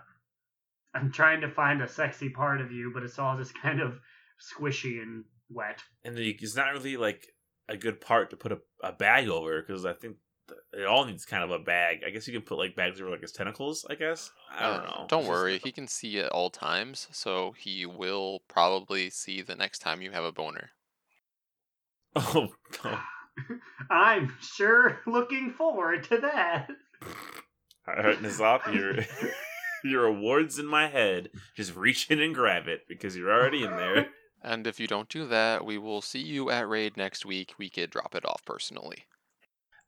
[0.95, 4.01] I'm trying to find a sexy part of you, but it's all just kind of
[4.41, 5.83] squishy and wet.
[6.05, 7.27] And it's not really like
[7.69, 10.21] a good part to put a, a bag over because I think th-
[10.77, 12.03] it all needs kind of a bag.
[12.07, 13.87] I guess you can put like bags over like his tentacles.
[13.89, 15.07] I guess I don't Uh, know.
[15.09, 19.43] Don't It's just- worry, he can see at all times, so he will probably see
[19.43, 20.71] the next time you have a boner.
[22.17, 22.49] Oh
[22.85, 22.99] no!
[23.91, 26.69] I'm sure looking forward to that.
[27.87, 29.05] All right, Nazop, your
[29.85, 31.29] your award's in my head.
[31.55, 34.09] Just reach in and grab it because you're already in there.
[34.43, 37.55] And if you don't do that, we will see you at Raid next week.
[37.59, 39.05] We could drop it off personally.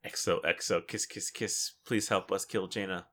[0.05, 1.73] XO XO kiss kiss kiss.
[1.85, 3.07] Please help us kill Jaina.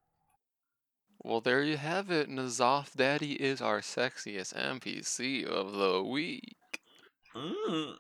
[1.23, 2.29] Well, there you have it.
[2.29, 6.81] N'Zoth Daddy is our sexiest NPC of the week.
[7.35, 7.97] Mm.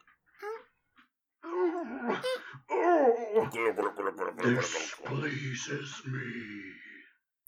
[4.43, 6.33] This pleases me.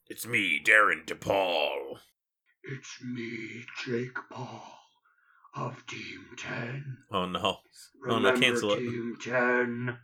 [0.09, 1.99] It's me, Darren DePaul.
[2.65, 4.79] It's me, Jake Paul
[5.55, 6.97] of Team 10.
[7.13, 7.59] Oh no.
[8.09, 8.79] Oh no, cancel it.
[8.79, 9.99] Team 10.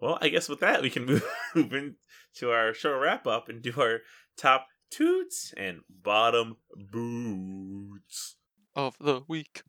[0.00, 1.24] Well, I guess with that we can move,
[1.54, 4.00] move into our show wrap up and do our
[4.36, 6.56] top toots and bottom
[6.92, 8.36] boots.
[8.76, 9.62] Of the week.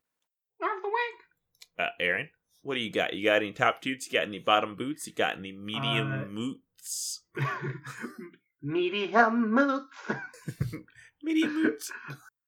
[0.60, 1.78] Of the week.
[1.78, 2.28] Uh, Aaron,
[2.62, 3.14] what do you got?
[3.14, 4.06] You got any top toots?
[4.06, 5.06] You got any bottom boots?
[5.06, 7.22] You got any medium Uh, moots?
[8.62, 9.86] Medium moots.
[11.22, 11.90] Medium moots.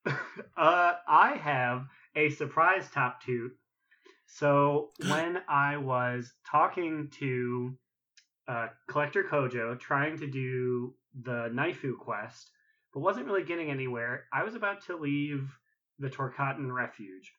[0.05, 0.13] uh,
[1.07, 1.83] I have
[2.15, 3.51] a surprise top toot.
[4.35, 7.77] So when I was talking to
[8.47, 12.51] uh, Collector Kojo, trying to do the Naifu quest,
[12.93, 15.49] but wasn't really getting anywhere, I was about to leave
[15.97, 17.33] the Tortaka Refuge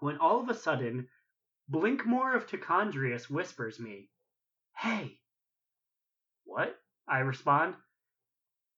[0.00, 1.08] when all of a sudden,
[1.70, 4.10] Blinkmore of Tichondrius whispers me,
[4.76, 5.20] "Hey,
[6.44, 7.76] what?" I respond,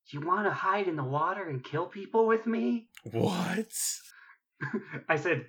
[0.09, 3.73] "Do you want to hide in the water and kill people with me?" What?
[5.09, 5.47] I said,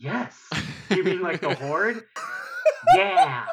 [0.00, 0.48] Yes.
[0.96, 2.02] You mean like the horde?
[2.96, 3.44] Yeah.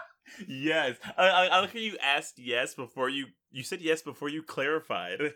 [0.48, 0.96] yes.
[1.18, 4.42] I, I, I like how you asked yes before you you said yes before you
[4.42, 5.34] clarified.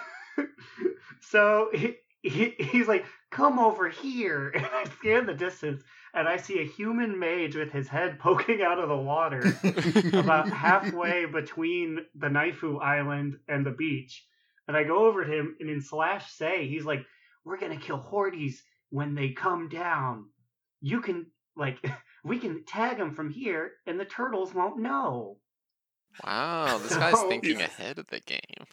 [1.20, 4.50] so he, he, he's like, Come over here.
[4.50, 5.82] And I scan the distance
[6.14, 9.42] and I see a human mage with his head poking out of the water
[10.12, 14.24] about halfway between the Naifu Island and the beach.
[14.68, 17.04] And I go over to him and in slash say, he's like,
[17.44, 20.26] We're gonna kill hordes when they come down.
[20.80, 21.26] You can
[21.56, 21.78] like
[22.24, 25.38] we can tag them from here and the turtles won't know.
[26.24, 28.66] Wow, this guy's So- thinking ahead of the game.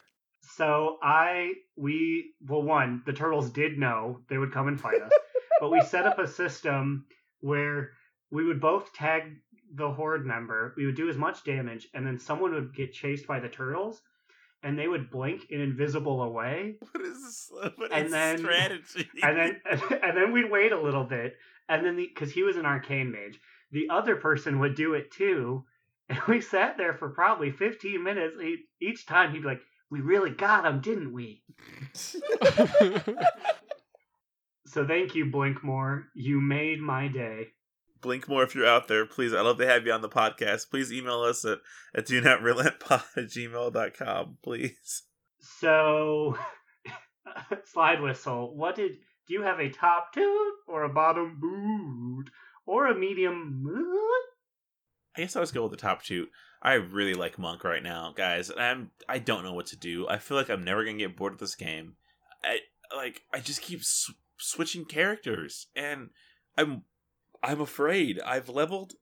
[0.56, 5.12] So I we well one, the turtles did know they would come and fight us.
[5.60, 7.06] but we set up a system
[7.40, 7.92] where
[8.30, 9.36] we would both tag
[9.74, 13.26] the horde member, we would do as much damage, and then someone would get chased
[13.26, 14.00] by the turtles,
[14.62, 16.76] and they would blink and invisible away.
[16.92, 17.50] what is this?
[17.76, 19.08] What And is then- strategy?
[19.22, 19.60] and then
[20.02, 21.36] and then we'd wait a little bit,
[21.68, 23.38] and then because he was an arcane mage,
[23.72, 25.64] the other person would do it too,
[26.08, 28.36] and we sat there for probably fifteen minutes.
[28.42, 31.42] E- Each time he'd be like, "We really got him, didn't we?"
[34.66, 36.04] So thank you, Blinkmore.
[36.14, 37.48] You made my day.
[38.00, 39.34] Blink more if you're out there, please.
[39.34, 40.70] I'd love to have you on the podcast.
[40.70, 41.58] Please email us at,
[41.94, 45.02] at do not relent pod at gmail.com, please.
[45.40, 46.38] So,
[47.64, 48.54] slide whistle.
[48.56, 48.92] What did
[49.26, 52.30] do you have a top toot or a bottom boot
[52.66, 53.64] or a medium?
[55.16, 56.28] I guess I'll just go with the top two.
[56.62, 58.50] I really like Monk right now, guys.
[58.50, 60.08] and I'm I don't know what to do.
[60.08, 61.94] I feel like I'm never gonna get bored of this game.
[62.44, 62.58] I
[62.96, 66.10] like I just keep sw- switching characters, and
[66.56, 66.82] I'm
[67.42, 68.20] I'm afraid.
[68.20, 68.94] I've leveled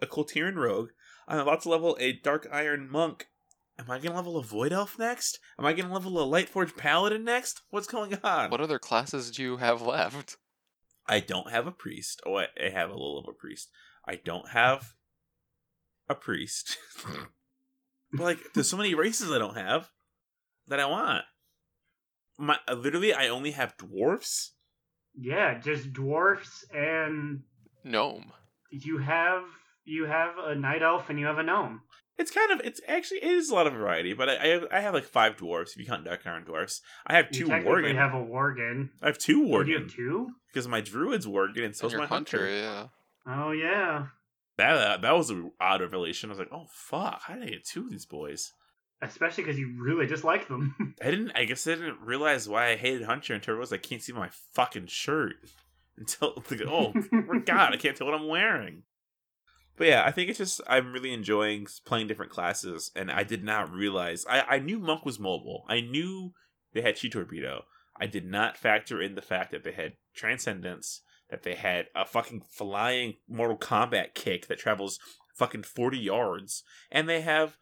[0.00, 0.90] a Kul Tiran rogue.
[1.26, 3.26] I'm about to level a Dark Iron monk.
[3.78, 5.40] Am I gonna level a Void Elf next?
[5.58, 7.62] Am I gonna level a Lightforged Paladin next?
[7.70, 8.50] What's going on?
[8.50, 10.36] what other classes do you have left?
[11.06, 12.22] I don't have a priest.
[12.24, 13.70] Oh, I, I have a little of a priest.
[14.06, 14.94] I don't have
[16.08, 16.78] a priest.
[18.12, 19.90] but like, there's so many races I don't have
[20.68, 21.24] that I want.
[22.38, 24.52] My uh, literally, I only have dwarfs.
[25.16, 27.42] Yeah, just dwarfs and
[27.84, 28.32] Gnome.
[28.70, 29.42] you have
[29.84, 31.82] you have a night elf and you have a gnome.
[32.16, 34.64] It's kind of it's actually it is a lot of variety, but I I have,
[34.72, 36.80] I have like five dwarfs if you count Dark Iron dwarfs.
[37.06, 37.96] I have You two technically worgen.
[37.96, 38.90] have a worgen.
[39.02, 40.28] I have two do you have two?
[40.52, 42.48] because my druid's worgen and And so's your my hunter.
[42.48, 42.86] yeah.
[43.26, 44.06] Oh yeah.
[44.56, 46.30] That that, that was an odd revelation.
[46.30, 48.52] I was like, oh fuck, how did I get two of these boys?
[49.02, 50.94] Especially because you really dislike them.
[51.02, 51.32] I didn't.
[51.34, 54.12] I guess I didn't realize why I hated Hunter until I realized I can't see
[54.12, 55.34] my fucking shirt
[55.98, 56.34] until
[56.68, 56.92] oh
[57.44, 58.82] god, I can't tell what I'm wearing.
[59.76, 63.44] But yeah, I think it's just I'm really enjoying playing different classes, and I did
[63.44, 65.64] not realize I I knew Monk was mobile.
[65.68, 66.32] I knew
[66.72, 67.64] they had Chi Torpedo.
[67.96, 72.04] I did not factor in the fact that they had Transcendence, that they had a
[72.04, 74.98] fucking flying Mortal Kombat kick that travels
[75.36, 77.56] fucking 40 yards, and they have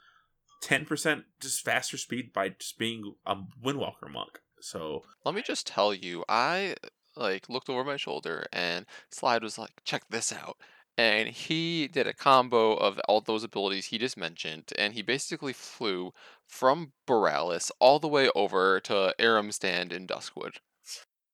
[0.63, 4.41] 10% just faster speed by just being a Windwalker monk.
[4.61, 6.77] So, Let me just tell you, I
[7.17, 10.57] like looked over my shoulder and Slide was like, check this out.
[10.99, 15.55] And he did a combo of all those abilities he just mentioned, and he basically
[15.55, 16.13] flew
[16.47, 20.57] from Boralus all the way over to Aram Stand in Duskwood.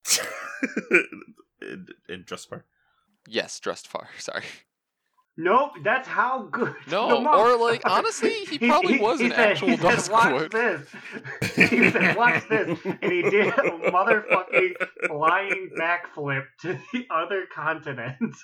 [1.60, 2.62] in, in Drustvar.
[3.26, 4.44] Yes, Drustvar, sorry.
[5.38, 6.74] Nope, that's how good.
[6.90, 10.88] No, the or, like, honestly, he probably was an actual he said, Duskwood." Watch this.
[11.70, 14.74] he said, "Watch this," and he did a motherfucking
[15.06, 18.36] flying backflip to the other continent.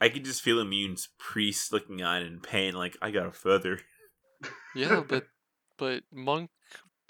[0.00, 3.80] I could just feel Immune's priest looking on in pain, like, I got a feather.
[4.74, 5.26] Yeah, but
[5.78, 6.50] but monk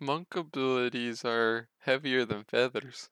[0.00, 3.08] monk abilities are heavier than feathers.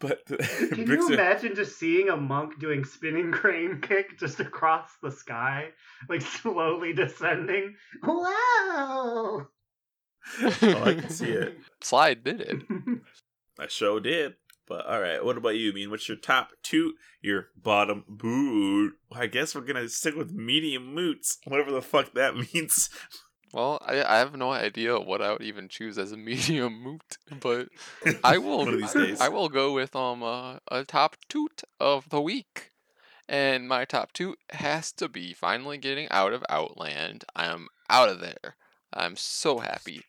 [0.00, 0.38] But the,
[0.72, 5.10] Can Bricks you imagine just seeing a monk doing spinning crane kick just across the
[5.10, 5.68] sky,
[6.08, 7.76] like slowly descending?
[8.02, 9.46] Wow!
[10.42, 11.58] oh, I can see it.
[11.80, 12.56] Slide did it.
[13.58, 14.34] I sure did.
[14.66, 15.72] But all right, what about you?
[15.72, 16.94] I mean, what's your top two?
[17.20, 18.92] Your bottom boot?
[19.12, 22.88] I guess we're gonna stick with medium moots, whatever the fuck that means.
[23.52, 27.18] Well, I, I have no idea what I would even choose as a medium moot,
[27.40, 27.68] but
[28.24, 29.20] I will One of these days.
[29.20, 32.72] I will go with um uh, a top toot of the week.
[33.28, 37.24] And my top toot has to be finally getting out of Outland.
[37.36, 38.56] I am out of there.
[38.92, 40.02] I'm so happy.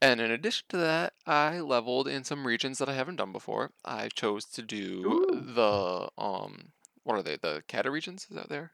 [0.00, 3.72] And in addition to that, I leveled in some regions that I haven't done before.
[3.84, 5.40] I chose to do Ooh.
[5.54, 7.36] the um what are they?
[7.36, 8.26] The Cata regions?
[8.30, 8.70] Is that there?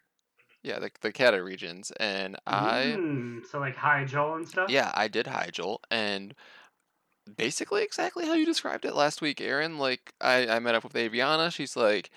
[0.62, 1.90] Yeah, the the Cata regions.
[1.98, 4.70] And I Mm, so like Hyjal and stuff.
[4.70, 6.34] yeah, I did Hyjal, and
[7.36, 9.78] basically exactly how you described it last week, Aaron.
[9.78, 11.52] Like, I, I met up with Aviana.
[11.52, 12.10] She's like,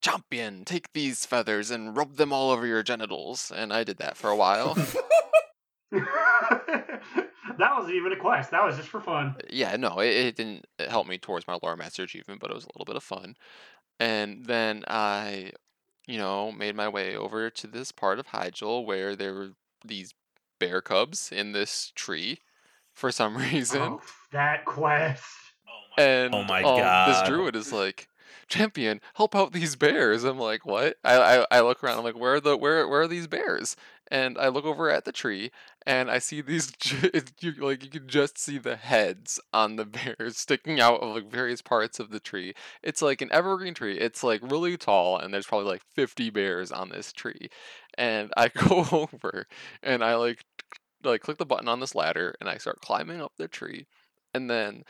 [0.00, 3.52] Champion, take these feathers and rub them all over your genitals.
[3.54, 4.74] And I did that for a while.
[5.92, 7.00] that
[7.58, 8.50] wasn't even a quest.
[8.50, 9.36] That was just for fun.
[9.50, 12.64] yeah, no, it, it didn't help me towards my lore master achievement, but it was
[12.64, 13.36] a little bit of fun.
[14.00, 15.52] And then I,
[16.06, 19.50] you know, made my way over to this part of Hyjal where there were
[19.84, 20.12] these
[20.58, 22.38] bear cubs in this tree
[22.92, 23.82] for some reason.
[23.82, 24.00] Oh,
[24.32, 25.24] that quest.
[25.96, 27.08] And Oh my um, God.
[27.08, 28.08] this druid is like,
[28.48, 30.24] champion, help out these bears.
[30.24, 30.96] I'm like, what?
[31.04, 31.98] I, I I look around.
[31.98, 33.76] I'm like, where are the where where are these bears?
[34.10, 35.50] And I look over at the tree,
[35.86, 36.72] and I see these.
[37.58, 41.62] like you can just see the heads on the bears sticking out of like various
[41.62, 42.54] parts of the tree.
[42.82, 43.98] It's like an evergreen tree.
[43.98, 47.48] It's like really tall, and there's probably like 50 bears on this tree.
[47.96, 49.46] And I go over,
[49.82, 50.44] and I like
[51.02, 53.86] like click the button on this ladder, and I start climbing up the tree,
[54.34, 54.84] and then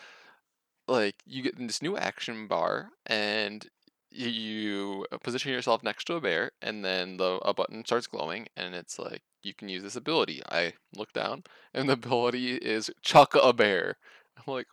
[0.89, 3.69] like you get this new action bar and
[4.15, 8.47] you uh, position yourself next to a bear and then the a button starts glowing
[8.57, 10.41] and it's like you can use this ability.
[10.49, 11.43] I look down
[11.75, 13.97] and the ability is chuck a bear.
[14.37, 14.67] I'm like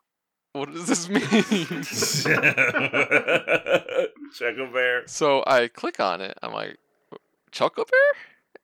[0.53, 1.23] what does this mean?
[4.33, 5.07] Check a bear.
[5.07, 6.37] so i click on it.
[6.41, 6.77] I'm like
[7.51, 8.11] chuck a bear?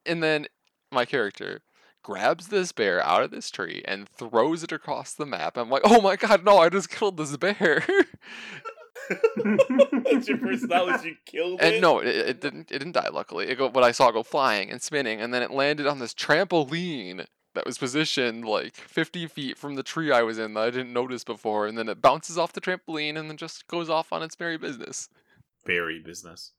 [0.05, 0.47] And then
[0.91, 1.61] my character
[2.03, 5.57] grabs this bear out of this tree and throws it across the map.
[5.57, 7.83] I'm like oh my god no i just killed this bear
[10.03, 11.73] That's your first knowledge you killed it.
[11.73, 12.71] And no, it, it didn't.
[12.71, 13.09] It didn't die.
[13.11, 13.69] Luckily, it go.
[13.69, 17.25] What I saw go flying and spinning, and then it landed on this trampoline
[17.57, 20.93] that was positioned like 50 feet from the tree I was in that I didn't
[20.93, 24.21] notice before, and then it bounces off the trampoline and then just goes off on
[24.21, 25.09] its merry business.
[25.65, 26.51] Berry business.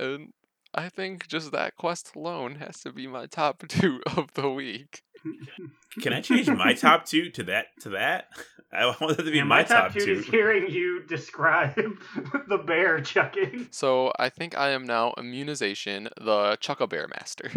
[0.00, 0.32] And
[0.74, 5.02] I think just that quest alone has to be my top two of the week.
[6.00, 7.66] Can I change my top two to that?
[7.80, 8.28] To that?
[8.72, 11.74] I want that to be And my, my top top two is hearing you describe
[12.48, 13.68] the bear chucking.
[13.70, 17.50] So I think I am now immunization, the Chucka Bear Master.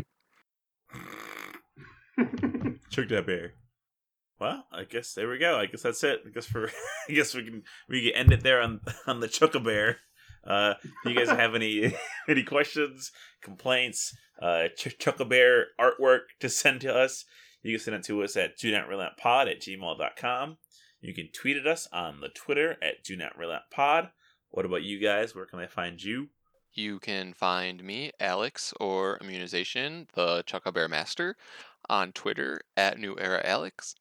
[2.89, 3.53] Choke that bear.
[4.39, 5.57] Well, I guess there we go.
[5.57, 6.21] I guess that's it.
[6.25, 6.69] I guess for
[7.09, 9.97] I guess we can we can end it there on on the Choco Bear.
[10.45, 11.95] Uh, if you guys have any
[12.27, 13.11] any questions,
[13.41, 17.25] complaints, uh, Ch- Chuckabear artwork to send to us,
[17.65, 20.57] you can send it to us at do not relent pod at gmail.com.
[21.01, 24.09] You can tweet at us on the Twitter at do not relent pod.
[24.49, 25.33] What about you guys?
[25.33, 26.29] Where can I find you?
[26.73, 31.37] You can find me, Alex, or Immunization, the Chucka Bear Master,
[31.89, 33.95] on Twitter at New Era Alex.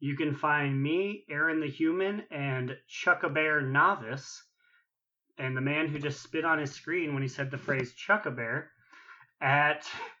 [0.00, 4.42] You can find me, Aaron the Human, and Chuckabear Novice,
[5.38, 8.66] and the man who just spit on his screen when he said the phrase Chuckabear,
[9.40, 10.13] at what do you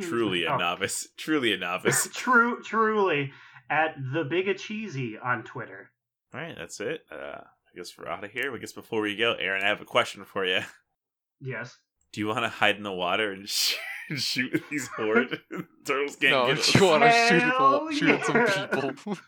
[0.00, 1.08] Truly a oh, novice.
[1.16, 2.08] Truly a novice.
[2.14, 3.32] True, truly
[3.68, 5.90] at the Big Cheesy on Twitter.
[6.32, 7.00] All right, that's it.
[7.10, 8.54] Uh, I guess we're out of here.
[8.54, 10.60] I guess before we go, Aaron, I have a question for you.
[11.44, 11.76] Yes.
[12.12, 13.74] Do you want to hide in the water and sh-
[14.14, 15.40] shoot these horde
[15.84, 16.14] turtles?
[16.14, 16.74] Can't No, get do us.
[16.76, 19.18] you want to shoot, at Hell the- shoot at some people?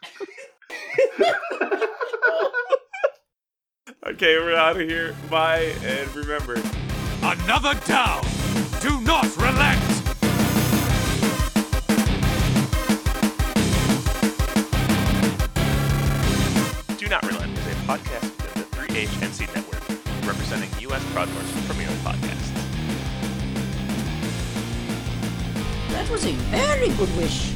[4.06, 5.16] Okay, we're out of here.
[5.28, 6.54] Bye, and remember.
[7.22, 8.22] Another down!
[8.80, 10.03] Do not relent!
[17.04, 21.04] Do Not Relent is a podcast within the 3HNC network, representing U.S.
[21.12, 22.50] Broadmore's premier podcasts.
[25.90, 27.52] That was a very good wish.